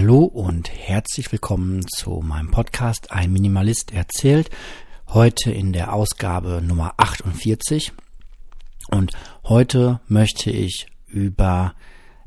[0.00, 4.48] Hallo und herzlich willkommen zu meinem Podcast Ein Minimalist erzählt.
[5.08, 7.92] Heute in der Ausgabe Nummer 48.
[8.92, 9.10] Und
[9.42, 11.74] heute möchte ich über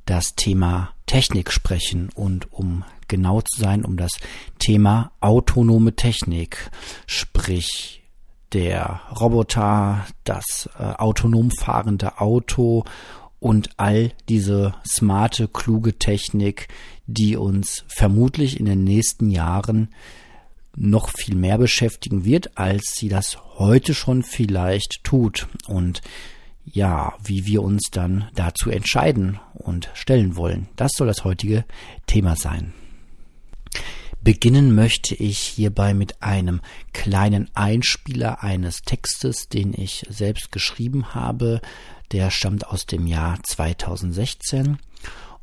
[0.06, 4.20] das Thema Technik sprechen und um genau zu sein, um das
[4.60, 6.72] Thema autonome Technik,
[7.06, 8.04] sprich
[8.52, 12.84] der Roboter, das äh, autonom fahrende Auto
[13.42, 16.68] und all diese smarte, kluge Technik,
[17.08, 19.90] die uns vermutlich in den nächsten Jahren
[20.78, 25.48] noch viel mehr beschäftigen wird, als sie das heute schon vielleicht tut.
[25.68, 26.02] Und
[26.66, 30.70] ja, wie wir uns dann dazu entscheiden und stellen wollen.
[30.76, 31.66] Das soll das heutige
[32.06, 32.74] Thema sein.
[34.24, 36.62] Beginnen möchte ich hierbei mit einem
[36.94, 41.60] kleinen Einspieler eines Textes, den ich selbst geschrieben habe.
[42.12, 44.78] Der stammt aus dem Jahr 2016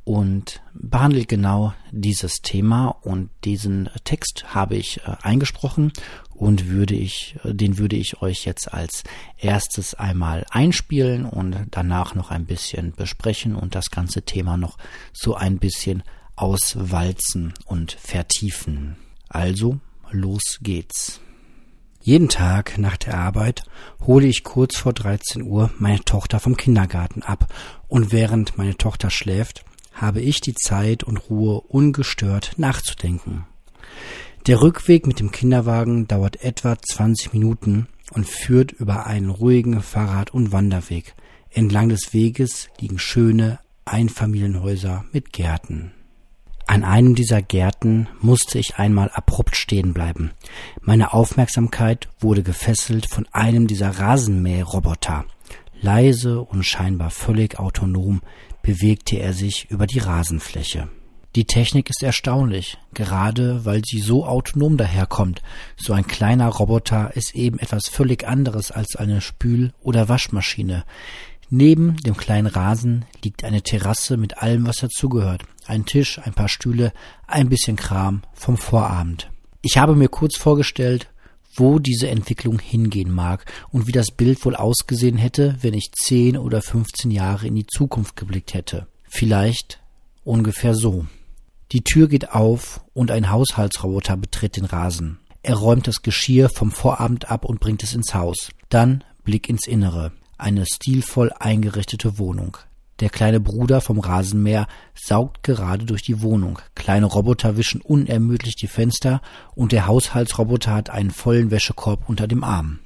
[0.08, 5.92] und behandelt genau dieses Thema und diesen Text habe ich äh, eingesprochen
[6.34, 9.04] und würde ich, äh, den würde ich euch jetzt als
[9.36, 14.78] erstes einmal einspielen und danach noch ein bisschen besprechen und das ganze Thema noch
[15.12, 16.02] so ein bisschen
[16.36, 18.96] auswalzen und vertiefen.
[19.28, 19.78] Also,
[20.10, 21.20] los geht's.
[22.00, 23.64] Jeden Tag nach der Arbeit
[24.06, 27.52] hole ich kurz vor 13 Uhr meine Tochter vom Kindergarten ab
[27.88, 33.46] und während meine Tochter schläft, habe ich die Zeit und Ruhe ungestört nachzudenken.
[34.46, 40.32] Der Rückweg mit dem Kinderwagen dauert etwa 20 Minuten und führt über einen ruhigen Fahrrad-
[40.32, 41.14] und Wanderweg.
[41.50, 45.92] Entlang des Weges liegen schöne Einfamilienhäuser mit Gärten.
[46.70, 50.32] An einem dieser Gärten musste ich einmal abrupt stehen bleiben.
[50.82, 55.24] Meine Aufmerksamkeit wurde gefesselt von einem dieser Rasenmäherroboter.
[55.80, 58.20] Leise und scheinbar völlig autonom
[58.60, 60.90] bewegte er sich über die Rasenfläche.
[61.36, 65.40] Die Technik ist erstaunlich, gerade weil sie so autonom daherkommt.
[65.78, 70.84] So ein kleiner Roboter ist eben etwas völlig anderes als eine Spül- oder Waschmaschine.
[71.48, 75.44] Neben dem kleinen Rasen liegt eine Terrasse mit allem, was dazugehört.
[75.68, 76.94] Ein Tisch, ein paar Stühle,
[77.26, 79.30] ein bisschen Kram vom Vorabend.
[79.60, 81.10] Ich habe mir kurz vorgestellt,
[81.54, 86.38] wo diese Entwicklung hingehen mag und wie das Bild wohl ausgesehen hätte, wenn ich zehn
[86.38, 88.86] oder fünfzehn Jahre in die Zukunft geblickt hätte.
[89.10, 89.80] Vielleicht
[90.24, 91.06] ungefähr so.
[91.72, 95.18] Die Tür geht auf und ein Haushaltsroboter betritt den Rasen.
[95.42, 98.48] Er räumt das Geschirr vom Vorabend ab und bringt es ins Haus.
[98.70, 100.12] Dann Blick ins Innere.
[100.38, 102.56] Eine stilvoll eingerichtete Wohnung.
[103.00, 106.58] Der kleine Bruder vom Rasenmäher saugt gerade durch die Wohnung.
[106.74, 109.20] Kleine Roboter wischen unermüdlich die Fenster
[109.54, 112.80] und der Haushaltsroboter hat einen vollen Wäschekorb unter dem Arm.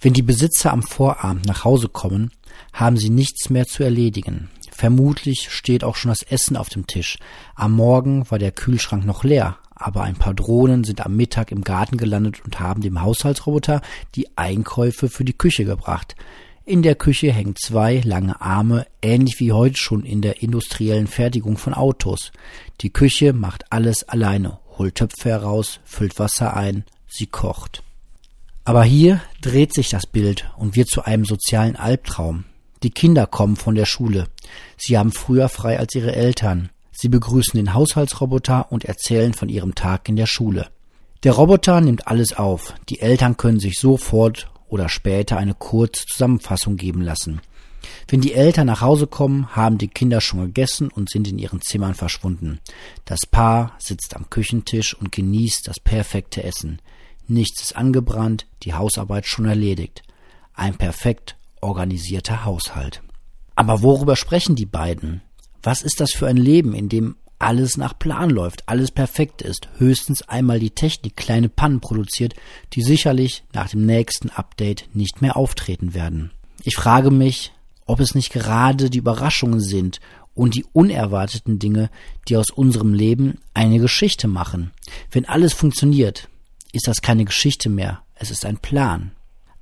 [0.00, 2.32] Wenn die Besitzer am Vorabend nach Hause kommen,
[2.72, 4.50] haben sie nichts mehr zu erledigen.
[4.70, 7.18] Vermutlich steht auch schon das Essen auf dem Tisch.
[7.54, 11.62] Am Morgen war der Kühlschrank noch leer, aber ein paar Drohnen sind am Mittag im
[11.62, 13.80] Garten gelandet und haben dem Haushaltsroboter
[14.16, 16.16] die Einkäufe für die Küche gebracht.
[16.66, 21.58] In der Küche hängen zwei lange Arme, ähnlich wie heute schon in der industriellen Fertigung
[21.58, 22.32] von Autos.
[22.80, 27.82] Die Küche macht alles alleine, holt Töpfe heraus, füllt Wasser ein, sie kocht.
[28.64, 32.44] Aber hier dreht sich das Bild und wird zu einem sozialen Albtraum.
[32.82, 34.28] Die Kinder kommen von der Schule.
[34.78, 36.70] Sie haben früher frei als ihre Eltern.
[36.92, 40.68] Sie begrüßen den Haushaltsroboter und erzählen von ihrem Tag in der Schule.
[41.24, 42.72] Der Roboter nimmt alles auf.
[42.88, 47.40] Die Eltern können sich sofort oder später eine kurze Zusammenfassung geben lassen.
[48.08, 51.60] Wenn die Eltern nach Hause kommen, haben die Kinder schon gegessen und sind in ihren
[51.60, 52.58] Zimmern verschwunden.
[53.04, 56.82] Das Paar sitzt am Küchentisch und genießt das perfekte Essen.
[57.28, 60.02] Nichts ist angebrannt, die Hausarbeit schon erledigt.
[60.54, 63.00] Ein perfekt organisierter Haushalt.
[63.54, 65.22] Aber worüber sprechen die beiden?
[65.62, 69.68] Was ist das für ein Leben, in dem alles nach Plan läuft, alles perfekt ist,
[69.78, 72.34] höchstens einmal die Technik kleine Pannen produziert,
[72.72, 76.30] die sicherlich nach dem nächsten Update nicht mehr auftreten werden.
[76.62, 77.52] Ich frage mich,
[77.86, 80.00] ob es nicht gerade die Überraschungen sind
[80.34, 81.90] und die unerwarteten Dinge,
[82.28, 84.72] die aus unserem Leben eine Geschichte machen.
[85.10, 86.28] Wenn alles funktioniert,
[86.72, 89.12] ist das keine Geschichte mehr, es ist ein Plan.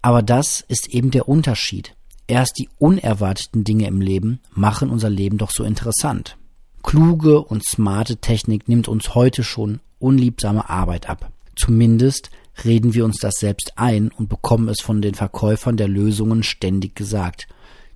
[0.00, 1.94] Aber das ist eben der Unterschied.
[2.26, 6.36] Erst die unerwarteten Dinge im Leben machen unser Leben doch so interessant.
[6.82, 11.30] Kluge und smarte Technik nimmt uns heute schon unliebsame Arbeit ab.
[11.56, 12.30] Zumindest
[12.64, 16.94] reden wir uns das selbst ein und bekommen es von den Verkäufern der Lösungen ständig
[16.94, 17.46] gesagt.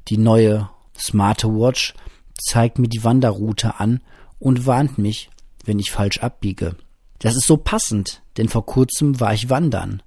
[0.08, 1.94] Die neue smarte Watch
[2.38, 4.00] zeigt mir die Wanderroute an
[4.38, 5.30] und warnt mich,
[5.64, 6.76] wenn ich falsch abbiege.
[7.18, 10.02] Das ist so passend, denn vor kurzem war ich wandern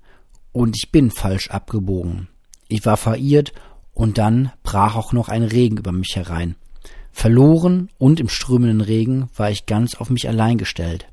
[0.51, 2.27] und ich bin falsch abgebogen.
[2.67, 3.51] Ich war verirrt
[3.93, 6.55] und dann brach auch noch ein Regen über mich herein.
[7.11, 11.07] Verloren und im strömenden Regen war ich ganz auf mich allein gestellt.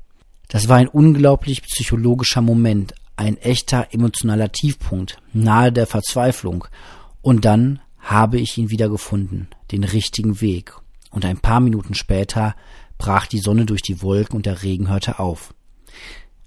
[0.47, 6.65] Das war ein unglaublich psychologischer Moment, ein echter emotionaler Tiefpunkt, nahe der Verzweiflung.
[7.21, 10.73] Und dann habe ich ihn wieder gefunden, den richtigen Weg.
[11.11, 12.55] Und ein paar Minuten später
[12.97, 15.53] brach die Sonne durch die Wolken und der Regen hörte auf.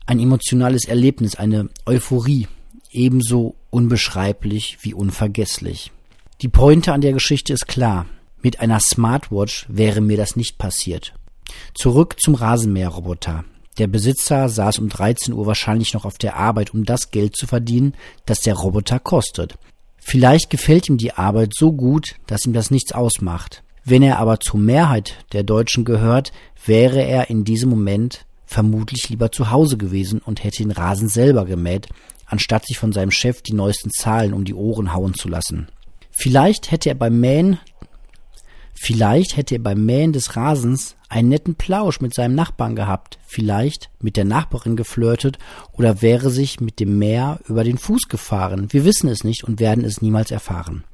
[0.06, 2.48] Ein emotionales Erlebnis, eine Euphorie,
[2.90, 5.92] ebenso unbeschreiblich wie unvergesslich.
[6.40, 8.06] Die Pointe an der Geschichte ist klar.
[8.42, 11.14] Mit einer Smartwatch wäre mir das nicht passiert.
[11.74, 13.44] Zurück zum Rasenmäherroboter.
[13.78, 17.46] Der Besitzer saß um 13 Uhr wahrscheinlich noch auf der Arbeit, um das Geld zu
[17.46, 17.94] verdienen,
[18.26, 19.58] das der Roboter kostet.
[19.98, 23.62] Vielleicht gefällt ihm die Arbeit so gut, dass ihm das nichts ausmacht.
[23.84, 26.32] Wenn er aber zur Mehrheit der Deutschen gehört,
[26.64, 31.44] wäre er in diesem Moment vermutlich lieber zu Hause gewesen und hätte den Rasen selber
[31.44, 31.88] gemäht,
[32.26, 35.68] anstatt sich von seinem Chef die neuesten Zahlen um die Ohren hauen zu lassen.
[36.10, 37.58] Vielleicht hätte er beim Mähen
[38.82, 43.90] Vielleicht hätte er beim Mähen des Rasens einen netten Plausch mit seinem Nachbarn gehabt, vielleicht
[44.00, 45.38] mit der Nachbarin geflirtet
[45.72, 48.72] oder wäre sich mit dem Mäher über den Fuß gefahren.
[48.72, 50.84] Wir wissen es nicht und werden es niemals erfahren.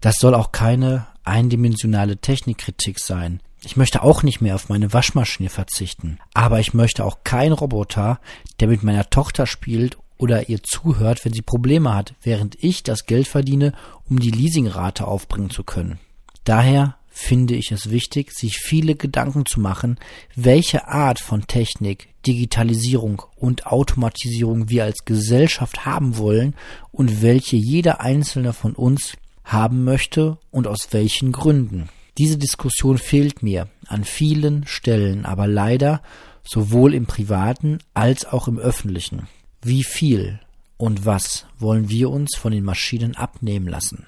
[0.00, 3.40] Das soll auch keine eindimensionale Technikkritik sein.
[3.64, 6.20] Ich möchte auch nicht mehr auf meine Waschmaschine verzichten.
[6.32, 8.20] Aber ich möchte auch keinen Roboter,
[8.60, 13.06] der mit meiner Tochter spielt oder ihr zuhört, wenn sie Probleme hat, während ich das
[13.06, 13.72] Geld verdiene,
[14.08, 15.98] um die Leasingrate aufbringen zu können.
[16.44, 19.98] Daher finde ich es wichtig, sich viele Gedanken zu machen,
[20.34, 26.54] welche Art von Technik, Digitalisierung und Automatisierung wir als Gesellschaft haben wollen
[26.90, 31.88] und welche jeder einzelne von uns haben möchte und aus welchen Gründen.
[32.18, 36.02] Diese Diskussion fehlt mir an vielen Stellen, aber leider
[36.42, 39.28] sowohl im privaten als auch im öffentlichen.
[39.62, 40.40] Wie viel
[40.76, 44.06] und was wollen wir uns von den Maschinen abnehmen lassen?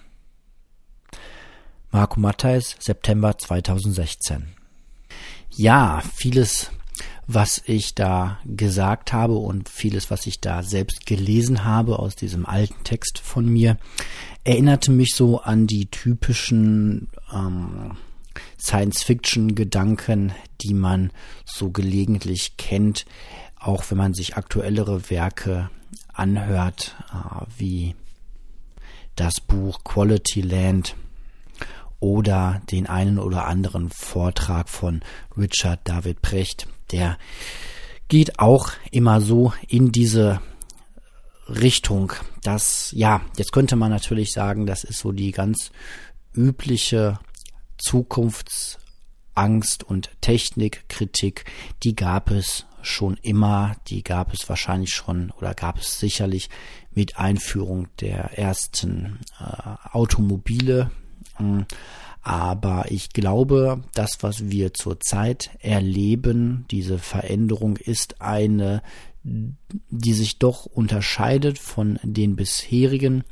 [1.96, 4.48] Marco Matthijs, September 2016.
[5.48, 6.70] Ja, vieles,
[7.26, 12.44] was ich da gesagt habe und vieles, was ich da selbst gelesen habe aus diesem
[12.44, 13.78] alten Text von mir,
[14.44, 17.96] erinnerte mich so an die typischen ähm,
[18.60, 21.10] Science-Fiction-Gedanken, die man
[21.46, 23.06] so gelegentlich kennt,
[23.58, 25.70] auch wenn man sich aktuellere Werke
[26.12, 27.94] anhört, äh, wie
[29.14, 30.94] das Buch Quality Land
[32.00, 35.00] oder den einen oder anderen Vortrag von
[35.36, 36.68] Richard David Precht.
[36.92, 37.18] Der
[38.08, 40.40] geht auch immer so in diese
[41.48, 42.12] Richtung,
[42.42, 45.70] dass, ja, jetzt könnte man natürlich sagen, das ist so die ganz
[46.34, 47.18] übliche
[47.78, 51.44] Zukunftsangst und Technikkritik,
[51.82, 56.48] die gab es schon immer, die gab es wahrscheinlich schon oder gab es sicherlich
[56.92, 60.90] mit Einführung der ersten äh, Automobile
[62.22, 68.82] aber ich glaube, das, was wir zurzeit erleben, diese Veränderung ist eine,
[69.22, 73.22] die sich doch unterscheidet von den bisherigen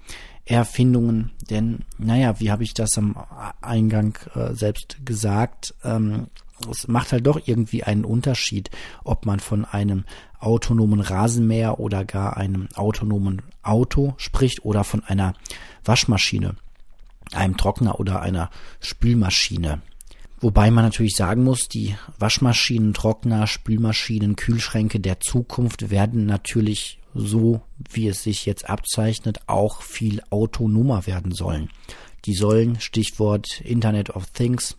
[0.45, 1.33] Erfindungen.
[1.51, 3.17] Denn, naja, wie habe ich das am
[3.61, 6.29] Eingang äh, selbst gesagt, ähm,
[6.71, 8.71] es macht halt doch irgendwie einen Unterschied,
[9.03, 10.05] ob man von einem
[10.39, 15.35] autonomen Rasenmäher oder gar einem autonomen Auto spricht oder von einer
[15.85, 16.55] Waschmaschine
[17.35, 18.51] einem Trockner oder einer
[18.81, 19.83] Spülmaschine.
[20.41, 27.63] Wobei man natürlich sagen muss, die Waschmaschinen, Trockner, Spülmaschinen, Kühlschränke der Zukunft werden natürlich so,
[27.91, 31.71] wie es sich jetzt abzeichnet, auch viel autonomer werden sollen.
[32.27, 34.77] Die sollen, Stichwort Internet of Things,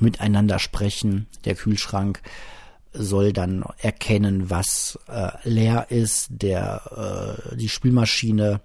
[0.00, 1.26] miteinander sprechen.
[1.44, 2.20] Der Kühlschrank
[2.92, 6.28] soll dann erkennen, was äh, leer ist.
[6.30, 8.60] Der, äh, die Spülmaschine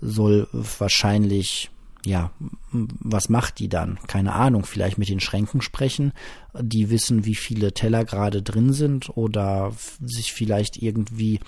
[0.00, 1.70] soll wahrscheinlich
[2.04, 2.30] ja,
[2.70, 3.98] was macht die dann?
[4.06, 6.12] Keine Ahnung, vielleicht mit den Schränken sprechen,
[6.58, 11.40] die wissen, wie viele Teller gerade drin sind oder sich vielleicht irgendwie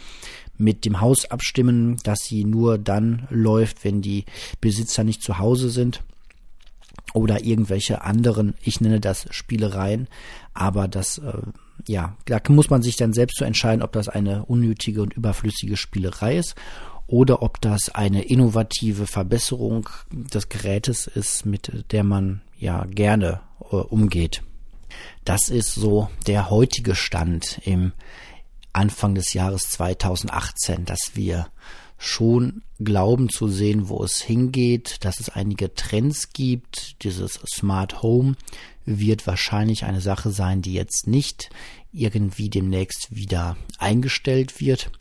[0.59, 4.25] mit dem Haus abstimmen, dass sie nur dann läuft, wenn die
[4.61, 6.03] Besitzer nicht zu Hause sind
[7.15, 10.09] oder irgendwelche anderen, ich nenne das Spielereien,
[10.53, 11.43] aber das, äh,
[11.87, 15.77] ja, da muss man sich dann selbst so entscheiden, ob das eine unnötige und überflüssige
[15.77, 16.57] Spielerei ist
[17.11, 23.41] oder ob das eine innovative Verbesserung des Gerätes ist, mit der man ja gerne
[23.73, 24.45] äh, umgeht.
[25.25, 27.93] Das ist so der heutige Stand im
[28.73, 31.49] Anfang des Jahres 2018, dass wir
[31.99, 37.03] schon glauben zu sehen, wo es hingeht, dass es einige Trends gibt.
[37.03, 38.37] Dieses Smart Home
[38.87, 41.51] wird wahrscheinlich eine Sache sein, die jetzt nicht
[41.93, 44.93] irgendwie demnächst wieder eingestellt wird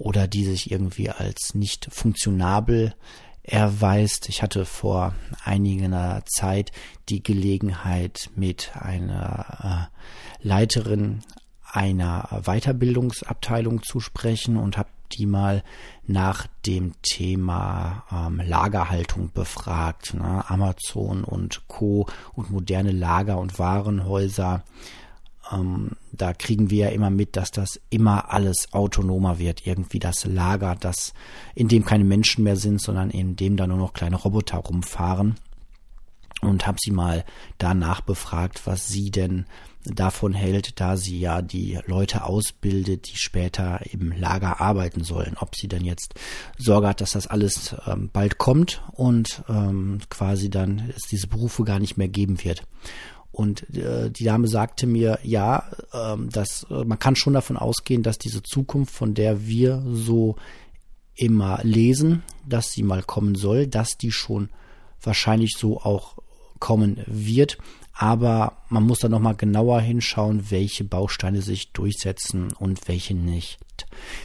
[0.00, 2.94] oder die sich irgendwie als nicht funktionabel
[3.42, 4.28] erweist.
[4.30, 5.14] Ich hatte vor
[5.44, 6.72] einiger Zeit
[7.10, 9.90] die Gelegenheit, mit einer
[10.42, 11.22] äh, Leiterin
[11.72, 15.62] einer Weiterbildungsabteilung zu sprechen und habe die mal
[16.06, 20.14] nach dem Thema ähm, Lagerhaltung befragt.
[20.14, 20.44] Ne?
[20.48, 22.06] Amazon und Co.
[22.32, 24.64] und moderne Lager und Warenhäuser.
[25.52, 29.66] Ähm, da kriegen wir ja immer mit, dass das immer alles autonomer wird.
[29.66, 31.12] Irgendwie das Lager, das,
[31.54, 35.36] in dem keine Menschen mehr sind, sondern in dem da nur noch kleine Roboter rumfahren.
[36.42, 37.24] Und habe sie mal
[37.58, 39.44] danach befragt, was sie denn
[39.84, 45.36] davon hält, da sie ja die Leute ausbildet, die später im Lager arbeiten sollen.
[45.38, 46.14] Ob sie dann jetzt
[46.58, 51.64] Sorge hat, dass das alles ähm, bald kommt und ähm, quasi dann es diese Berufe
[51.64, 52.64] gar nicht mehr geben wird.
[53.40, 58.02] Und äh, die Dame sagte mir, ja, ähm, dass äh, man kann schon davon ausgehen,
[58.02, 60.36] dass diese Zukunft, von der wir so
[61.16, 64.50] immer lesen, dass sie mal kommen soll, dass die schon
[65.00, 66.18] wahrscheinlich so auch
[66.58, 67.56] kommen wird
[68.00, 73.58] aber man muss dann nochmal genauer hinschauen, welche Bausteine sich durchsetzen und welche nicht.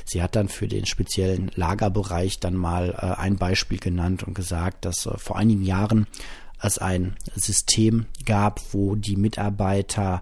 [0.05, 4.86] Sie hat dann für den speziellen Lagerbereich dann mal äh, ein Beispiel genannt und gesagt,
[4.86, 6.07] dass äh, vor einigen Jahren
[6.62, 10.21] es ein System gab, wo die Mitarbeiter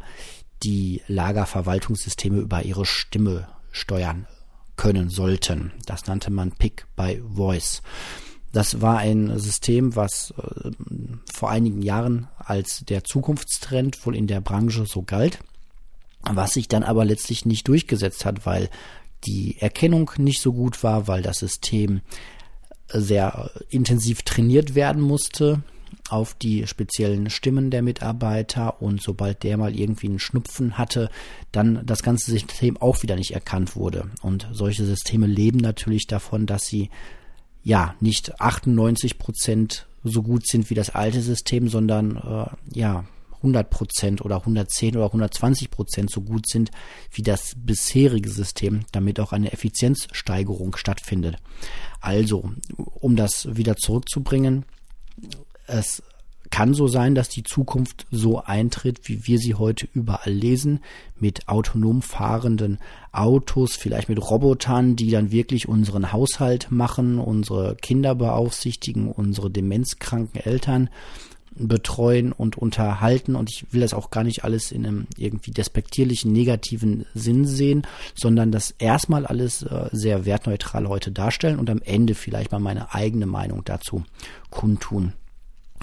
[0.63, 4.27] die Lagerverwaltungssysteme über ihre Stimme steuern
[4.75, 5.71] können sollten.
[5.85, 7.81] Das nannte man Pick by Voice.
[8.51, 10.71] Das war ein System, was äh,
[11.33, 15.39] vor einigen Jahren als der Zukunftstrend wohl in der Branche so galt,
[16.21, 18.69] was sich dann aber letztlich nicht durchgesetzt hat, weil
[19.25, 22.01] die Erkennung nicht so gut war, weil das System
[22.89, 25.63] sehr intensiv trainiert werden musste
[26.09, 31.09] auf die speziellen Stimmen der Mitarbeiter und sobald der mal irgendwie einen Schnupfen hatte,
[31.51, 34.09] dann das ganze System auch wieder nicht erkannt wurde.
[34.21, 36.89] Und solche Systeme leben natürlich davon, dass sie
[37.63, 43.05] ja nicht 98 Prozent so gut sind wie das alte System, sondern äh, ja
[43.43, 46.71] 100 Prozent oder 110 oder 120 Prozent so gut sind
[47.11, 51.37] wie das bisherige System, damit auch eine Effizienzsteigerung stattfindet.
[51.99, 54.65] Also, um das wieder zurückzubringen,
[55.67, 56.03] es
[56.53, 60.81] kann so sein, dass die Zukunft so eintritt, wie wir sie heute überall lesen,
[61.19, 62.77] mit autonom fahrenden
[63.11, 70.41] Autos, vielleicht mit Robotern, die dann wirklich unseren Haushalt machen, unsere Kinder beaufsichtigen, unsere demenzkranken
[70.41, 70.89] Eltern
[71.55, 73.35] betreuen und unterhalten.
[73.35, 77.87] Und ich will das auch gar nicht alles in einem irgendwie despektierlichen, negativen Sinn sehen,
[78.13, 82.93] sondern das erstmal alles äh, sehr wertneutral heute darstellen und am Ende vielleicht mal meine
[82.93, 84.03] eigene Meinung dazu
[84.51, 85.13] kundtun.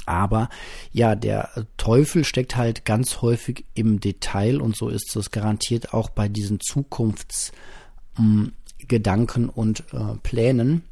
[0.07, 0.49] Aber
[0.92, 6.11] ja, der Teufel steckt halt ganz häufig im Detail und so ist es garantiert auch
[6.11, 10.83] bei diesen Zukunftsgedanken und äh, Plänen.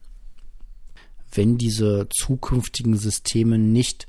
[1.32, 4.06] Wenn diese zukünftigen Systeme nicht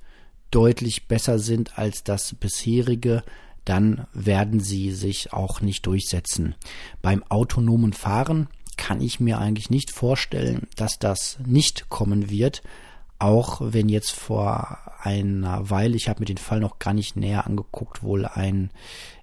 [0.51, 3.23] deutlich besser sind als das bisherige,
[3.65, 6.55] dann werden sie sich auch nicht durchsetzen.
[7.01, 12.63] Beim autonomen Fahren kann ich mir eigentlich nicht vorstellen, dass das nicht kommen wird,
[13.19, 17.45] auch wenn jetzt vor einer Weile, ich habe mir den Fall noch gar nicht näher
[17.45, 18.71] angeguckt, wohl ein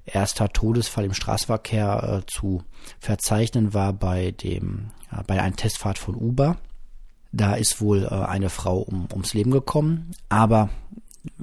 [0.04, 2.62] erster Todesfall im Straßenverkehr äh, zu
[3.00, 6.56] verzeichnen war bei dem äh, bei einer Testfahrt von Uber.
[7.32, 10.68] Da ist wohl äh, eine Frau um, ums Leben gekommen, aber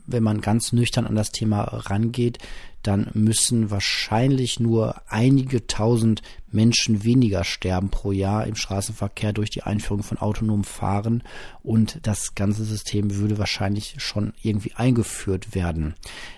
[0.05, 2.37] wenn man ganz nüchtern an das Thema rangeht,
[2.83, 6.21] dann müssen wahrscheinlich nur einige tausend
[6.53, 11.23] Menschen weniger sterben pro Jahr im Straßenverkehr durch die Einführung von autonomem Fahren
[11.63, 15.95] und das ganze System würde wahrscheinlich schon irgendwie eingeführt werden.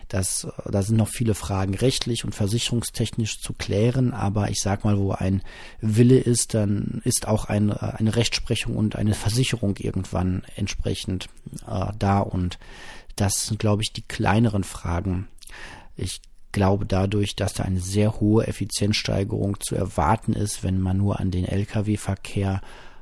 [0.07, 4.97] Das, da sind noch viele Fragen rechtlich und versicherungstechnisch zu klären, aber ich sag mal,
[4.97, 5.41] wo ein
[5.81, 11.27] Wille ist, dann ist auch eine, eine Rechtsprechung und eine Versicherung irgendwann entsprechend
[11.67, 12.57] äh, da und
[13.15, 15.27] das sind, glaube ich, die kleineren Fragen.
[15.95, 16.21] Ich
[16.55, 21.29] glaube dadurch, dass da eine sehr hohe Effizienzsteigerung zu erwarten ist, wenn man nur an
[21.29, 22.61] den Lkw-Verkehr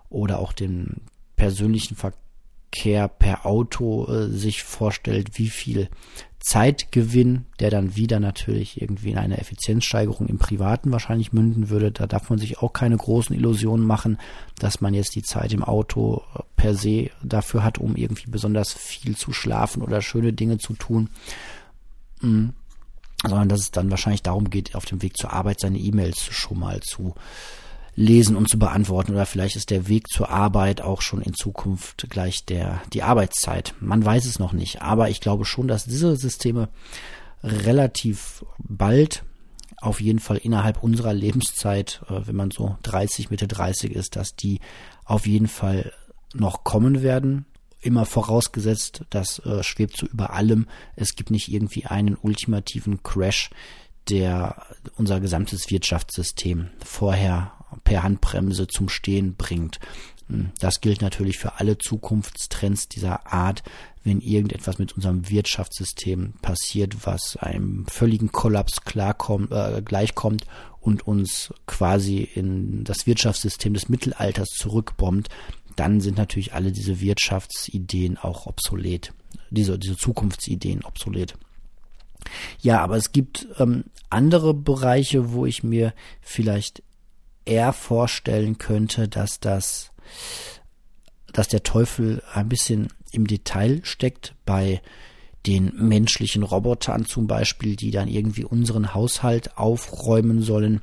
[0.09, 1.01] oder auch den
[1.35, 5.89] persönlichen Verkehr per Auto äh, sich vorstellt, wie viel
[6.39, 11.91] Zeitgewinn, der dann wieder natürlich irgendwie in eine Effizienzsteigerung im Privaten wahrscheinlich münden würde.
[11.91, 14.17] Da darf man sich auch keine großen Illusionen machen,
[14.57, 18.73] dass man jetzt die Zeit im Auto äh, per se dafür hat, um irgendwie besonders
[18.73, 21.11] viel zu schlafen oder schöne Dinge zu tun.
[22.19, 22.53] Mhm
[23.23, 26.59] sondern dass es dann wahrscheinlich darum geht, auf dem Weg zur Arbeit seine E-Mails schon
[26.59, 27.15] mal zu
[27.95, 29.13] lesen und zu beantworten.
[29.13, 33.73] Oder vielleicht ist der Weg zur Arbeit auch schon in Zukunft gleich der die Arbeitszeit.
[33.79, 36.69] Man weiß es noch nicht, aber ich glaube schon, dass diese Systeme
[37.43, 39.23] relativ bald
[39.81, 44.35] auf jeden Fall innerhalb unserer Lebenszeit, äh, wenn man so 30 Mitte 30 ist, dass
[44.35, 44.59] die
[45.03, 45.91] auf jeden Fall
[46.33, 47.45] noch kommen werden
[47.83, 50.67] immer vorausgesetzt, das äh, schwebt so über allem.
[50.95, 53.49] Es gibt nicht irgendwie einen ultimativen Crash,
[54.09, 59.79] der unser gesamtes Wirtschaftssystem vorher per Handbremse zum Stehen bringt.
[60.27, 63.63] Hm, das gilt natürlich für alle Zukunftstrends dieser Art.
[64.03, 70.45] Wenn irgendetwas mit unserem Wirtschaftssystem passiert, was einem völligen Kollaps klarkommt, äh, gleichkommt
[70.81, 75.29] und uns quasi in das Wirtschaftssystem des Mittelalters zurückbombt,
[75.75, 79.13] dann sind natürlich alle diese Wirtschaftsideen auch obsolet.
[79.49, 81.35] Diese, diese Zukunftsideen obsolet.
[82.61, 86.83] Ja, aber es gibt ähm, andere Bereiche, wo ich mir vielleicht
[87.45, 89.91] eher vorstellen könnte, dass das,
[91.33, 94.81] dass der Teufel ein bisschen im Detail steckt bei
[95.45, 100.81] den menschlichen Robotern zum Beispiel, die dann irgendwie unseren Haushalt aufräumen sollen.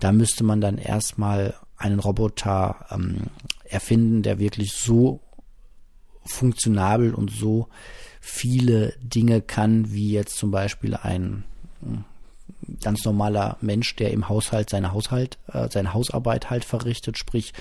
[0.00, 3.28] Da müsste man dann erstmal einen Roboter ähm,
[3.64, 5.20] erfinden, der wirklich so
[6.24, 7.68] funktionabel und so
[8.20, 11.44] viele Dinge kann, wie jetzt zum Beispiel ein
[11.80, 12.04] hm,
[12.82, 17.52] ganz normaler Mensch, der im Haushalt seine Haushalt, äh, seine Hausarbeit halt verrichtet, sprich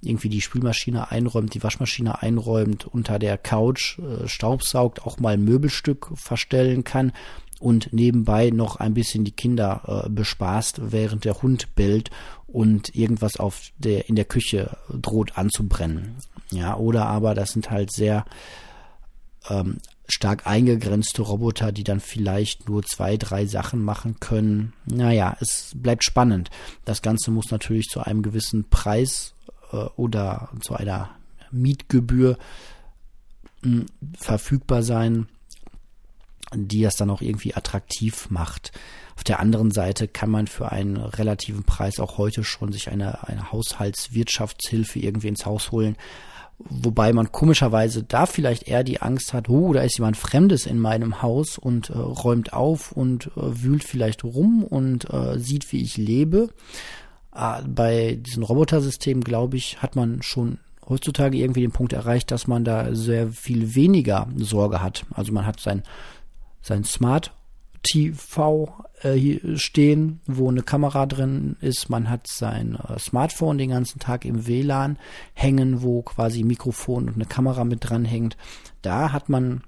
[0.00, 5.44] irgendwie die Spülmaschine einräumt, die Waschmaschine einräumt, unter der Couch äh, staubsaugt, auch mal ein
[5.44, 7.12] Möbelstück verstellen kann
[7.60, 12.10] und nebenbei noch ein bisschen die Kinder äh, bespaßt, während der Hund bellt
[12.46, 16.16] und irgendwas auf der in der Küche droht anzubrennen.
[16.50, 18.24] Ja, oder aber das sind halt sehr
[19.48, 24.72] ähm, stark eingegrenzte Roboter, die dann vielleicht nur zwei, drei Sachen machen können.
[24.86, 26.50] Naja, es bleibt spannend.
[26.84, 29.34] Das Ganze muss natürlich zu einem gewissen Preis
[29.72, 31.10] äh, oder zu einer
[31.50, 32.38] Mietgebühr
[33.62, 33.86] mh, hm,
[34.18, 35.28] verfügbar sein,
[36.54, 38.72] die das dann auch irgendwie attraktiv macht.
[39.16, 43.26] Auf der anderen Seite kann man für einen relativen Preis auch heute schon sich eine,
[43.28, 45.96] eine Haushaltswirtschaftshilfe irgendwie ins Haus holen.
[46.58, 50.78] Wobei man komischerweise da vielleicht eher die Angst hat, oh, da ist jemand Fremdes in
[50.78, 55.82] meinem Haus und äh, räumt auf und äh, wühlt vielleicht rum und äh, sieht, wie
[55.82, 56.50] ich lebe.
[57.34, 60.58] Äh, bei diesen Robotersystemen, glaube ich, hat man schon
[60.88, 65.04] heutzutage irgendwie den Punkt erreicht, dass man da sehr viel weniger Sorge hat.
[65.12, 65.82] Also man hat sein,
[66.64, 67.32] sein Smart
[67.82, 68.72] TV
[69.02, 71.90] äh, stehen, wo eine Kamera drin ist.
[71.90, 74.98] Man hat sein äh, Smartphone den ganzen Tag im WLAN
[75.34, 78.38] hängen, wo quasi Mikrofon und eine Kamera mit dran hängt.
[78.80, 79.62] Da hat man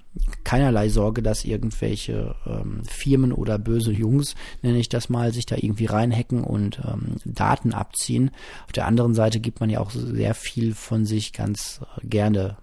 [0.44, 5.56] keinerlei Sorge, dass irgendwelche ähm, Firmen oder böse Jungs, nenne ich das mal, sich da
[5.56, 8.30] irgendwie reinhacken und ähm, Daten abziehen.
[8.64, 12.56] Auf der anderen Seite gibt man ja auch sehr viel von sich ganz äh, gerne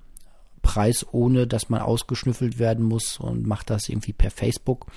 [0.63, 4.87] Preis, ohne dass man ausgeschnüffelt werden muss und macht das irgendwie per Facebook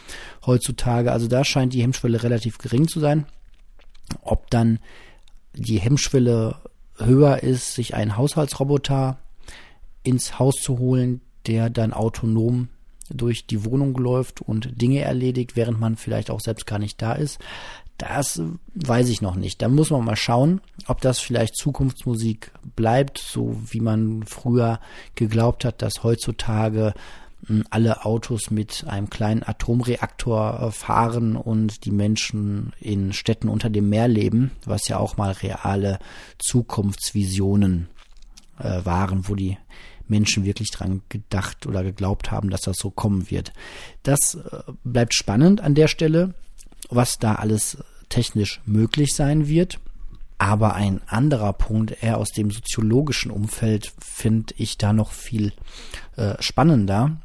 [0.46, 1.12] heutzutage.
[1.12, 3.26] Also da scheint die Hemmschwelle relativ gering zu sein.
[4.22, 4.78] Ob dann
[5.52, 6.56] die Hemmschwelle
[6.96, 9.18] höher ist, sich einen Haushaltsroboter
[10.02, 12.68] ins Haus zu holen, der dann autonom
[13.10, 17.12] durch die Wohnung läuft und Dinge erledigt, während man vielleicht auch selbst gar nicht da
[17.12, 17.38] ist.
[17.98, 18.42] Das
[18.74, 19.62] weiß ich noch nicht.
[19.62, 24.80] Da muss man mal schauen, ob das vielleicht Zukunftsmusik bleibt, so wie man früher
[25.14, 26.92] geglaubt hat, dass heutzutage
[27.46, 33.70] hm, alle Autos mit einem kleinen Atomreaktor äh, fahren und die Menschen in Städten unter
[33.70, 35.98] dem Meer leben, was ja auch mal reale
[36.38, 37.88] Zukunftsvisionen
[38.58, 39.56] äh, waren, wo die
[40.06, 43.52] Menschen wirklich dran gedacht oder geglaubt haben, dass das so kommen wird.
[44.02, 46.34] Das äh, bleibt spannend an der Stelle
[46.90, 49.80] was da alles technisch möglich sein wird.
[50.38, 55.52] Aber ein anderer Punkt, eher aus dem soziologischen Umfeld, finde ich da noch viel
[56.16, 57.16] äh, spannender.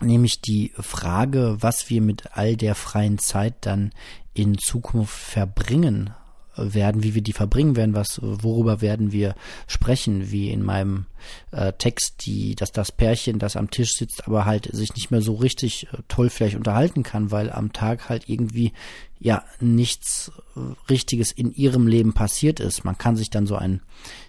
[0.00, 3.90] Nämlich die Frage, was wir mit all der freien Zeit dann
[4.32, 6.10] in Zukunft verbringen
[6.56, 9.34] werden, wie wir die verbringen werden, was, worüber werden wir
[9.66, 11.06] sprechen, wie in meinem
[11.52, 15.22] äh, Text, die, dass das Pärchen, das am Tisch sitzt, aber halt sich nicht mehr
[15.22, 18.72] so richtig äh, toll vielleicht unterhalten kann, weil am Tag halt irgendwie
[19.18, 22.84] ja nichts äh, Richtiges in ihrem Leben passiert ist.
[22.84, 23.82] Man kann sich dann so ein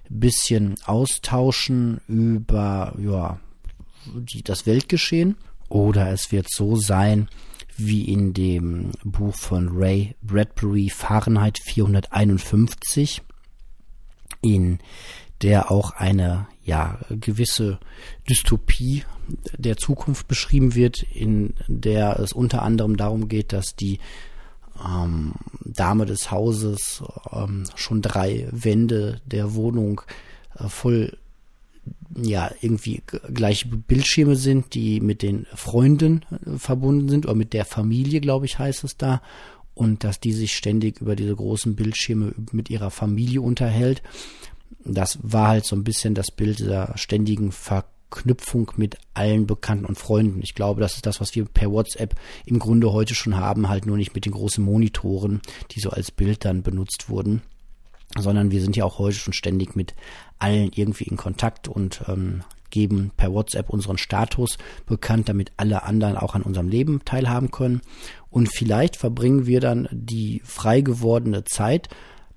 [0.10, 3.40] bisschen austauschen über ja
[4.14, 5.38] die, das Weltgeschehen
[5.70, 7.30] oder es wird so sein,
[7.78, 13.22] wie in dem Buch von Ray Bradbury Fahrenheit 451,
[14.42, 14.80] in
[15.42, 17.80] der auch eine ja gewisse
[18.30, 19.04] Dystopie
[19.58, 24.00] der Zukunft beschrieben wird, in der es unter anderem darum geht, dass die
[24.84, 25.34] ähm,
[25.66, 27.04] Dame des Hauses
[27.34, 30.02] ähm, schon drei Wände der Wohnung
[30.58, 31.18] äh, voll
[32.16, 33.02] ja irgendwie
[33.34, 38.46] gleiche Bildschirme sind, die mit den Freunden äh, verbunden sind oder mit der Familie, glaube
[38.46, 39.22] ich, heißt es da.
[39.74, 44.02] Und dass die sich ständig über diese großen Bildschirme mit ihrer Familie unterhält.
[44.84, 49.86] Das war halt so ein bisschen das Bild dieser ständigen Ver Verknüpfung mit allen Bekannten
[49.86, 50.42] und Freunden.
[50.44, 53.86] Ich glaube, das ist das, was wir per WhatsApp im Grunde heute schon haben, halt
[53.86, 57.42] nur nicht mit den großen Monitoren, die so als Bild dann benutzt wurden,
[58.18, 59.96] sondern wir sind ja auch heute schon ständig mit
[60.40, 66.18] allen irgendwie in Kontakt und ähm, geben per WhatsApp unseren Status bekannt, damit alle anderen
[66.18, 67.82] auch an unserem Leben teilhaben können.
[68.30, 71.90] Und vielleicht verbringen wir dann die frei gewordene Zeit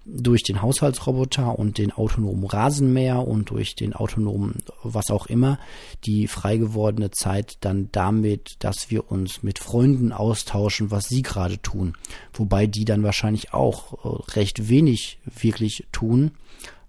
[0.06, 5.58] durch den Haushaltsroboter und den autonomen Rasenmäher und durch den autonomen was auch immer
[6.04, 11.58] die frei gewordene Zeit dann damit, dass wir uns mit Freunden austauschen, was sie gerade
[11.58, 11.94] tun.
[12.32, 16.32] Wobei die dann wahrscheinlich auch äh, recht wenig wirklich tun,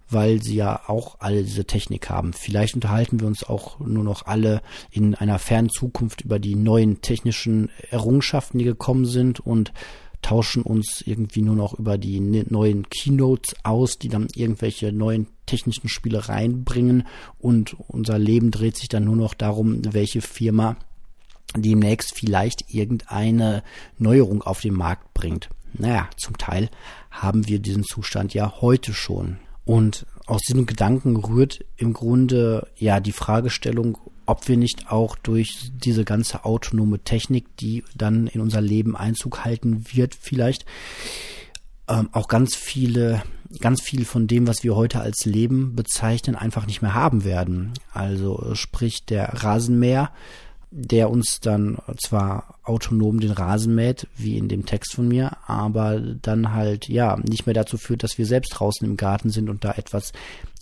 [0.08, 2.32] weil sie ja auch alle diese Technik haben.
[2.32, 7.00] Vielleicht unterhalten wir uns auch nur noch alle in einer fernen Zukunft über die neuen
[7.00, 9.72] technischen Errungenschaften, die gekommen sind und
[10.26, 15.28] tauschen uns irgendwie nur noch über die ne-, neuen Keynotes aus, die dann irgendwelche neuen
[15.46, 17.06] technischen Spiele reinbringen
[17.38, 20.76] und unser Leben dreht sich dann nur noch darum, welche Firma
[21.56, 23.62] demnächst vielleicht irgendeine
[23.98, 25.48] Neuerung auf den Markt bringt.
[25.74, 26.70] Naja, zum Teil
[27.12, 29.38] haben wir diesen Zustand ja heute schon.
[29.64, 35.70] Und aus diesem Gedanken rührt im Grunde ja die Fragestellung, ob wir nicht auch durch
[35.72, 40.66] diese ganze autonome Technik, die dann in unser Leben Einzug halten wird, vielleicht
[41.88, 43.22] ähm, auch ganz viele,
[43.60, 47.72] ganz viel von dem, was wir heute als Leben bezeichnen, einfach nicht mehr haben werden.
[47.92, 50.10] Also sprich der Rasenmäher,
[50.70, 56.00] der uns dann zwar autonom den Rasen mäht, wie in dem Text von mir, aber
[56.00, 59.64] dann halt ja nicht mehr dazu führt, dass wir selbst draußen im Garten sind und
[59.64, 60.12] da etwas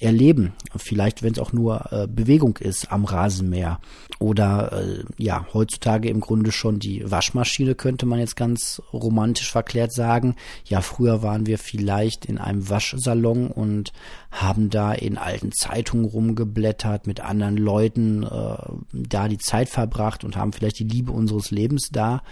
[0.01, 0.53] erleben.
[0.77, 3.81] Vielleicht, wenn es auch nur äh, Bewegung ist am Rasenmäher.
[4.19, 9.93] Oder äh, ja, heutzutage im Grunde schon die Waschmaschine, könnte man jetzt ganz romantisch verklärt
[9.93, 10.37] sagen.
[10.65, 13.93] Ja, früher waren wir vielleicht in einem Waschsalon und
[14.31, 18.57] haben da in alten Zeitungen rumgeblättert, mit anderen Leuten äh,
[18.93, 22.23] da die Zeit verbracht und haben vielleicht die Liebe unseres Lebens da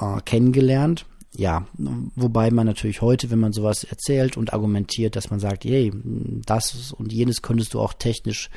[0.00, 1.06] äh, kennengelernt.
[1.36, 1.66] Ja,
[2.14, 5.92] wobei man natürlich heute, wenn man sowas erzählt und argumentiert, dass man sagt, hey,
[6.46, 8.50] das und jenes könntest du auch technisch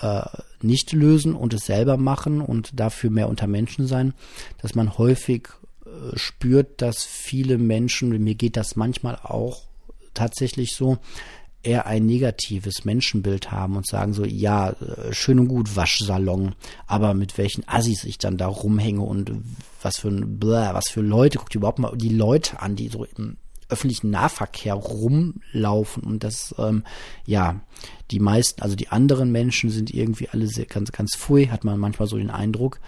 [0.00, 0.22] äh,
[0.62, 4.14] nicht lösen und es selber machen und dafür mehr unter Menschen sein,
[4.60, 5.48] dass man häufig
[5.86, 9.62] äh, spürt, dass viele Menschen, mir geht das manchmal auch
[10.12, 10.98] tatsächlich so,
[11.62, 16.54] eher ein negatives Menschenbild haben und sagen so, ja, äh, schön und gut, Waschsalon,
[16.86, 19.32] aber mit welchen Assis ich dann da rumhänge und
[19.80, 23.04] was für ein Blah, was für Leute, guckt überhaupt mal die Leute an, die so
[23.04, 23.36] im
[23.68, 26.84] öffentlichen Nahverkehr rumlaufen und das, ähm,
[27.24, 27.60] ja,
[28.10, 31.80] die meisten, also die anderen Menschen sind irgendwie alle sehr, ganz, ganz pfui, hat man
[31.80, 32.80] manchmal so den Eindruck.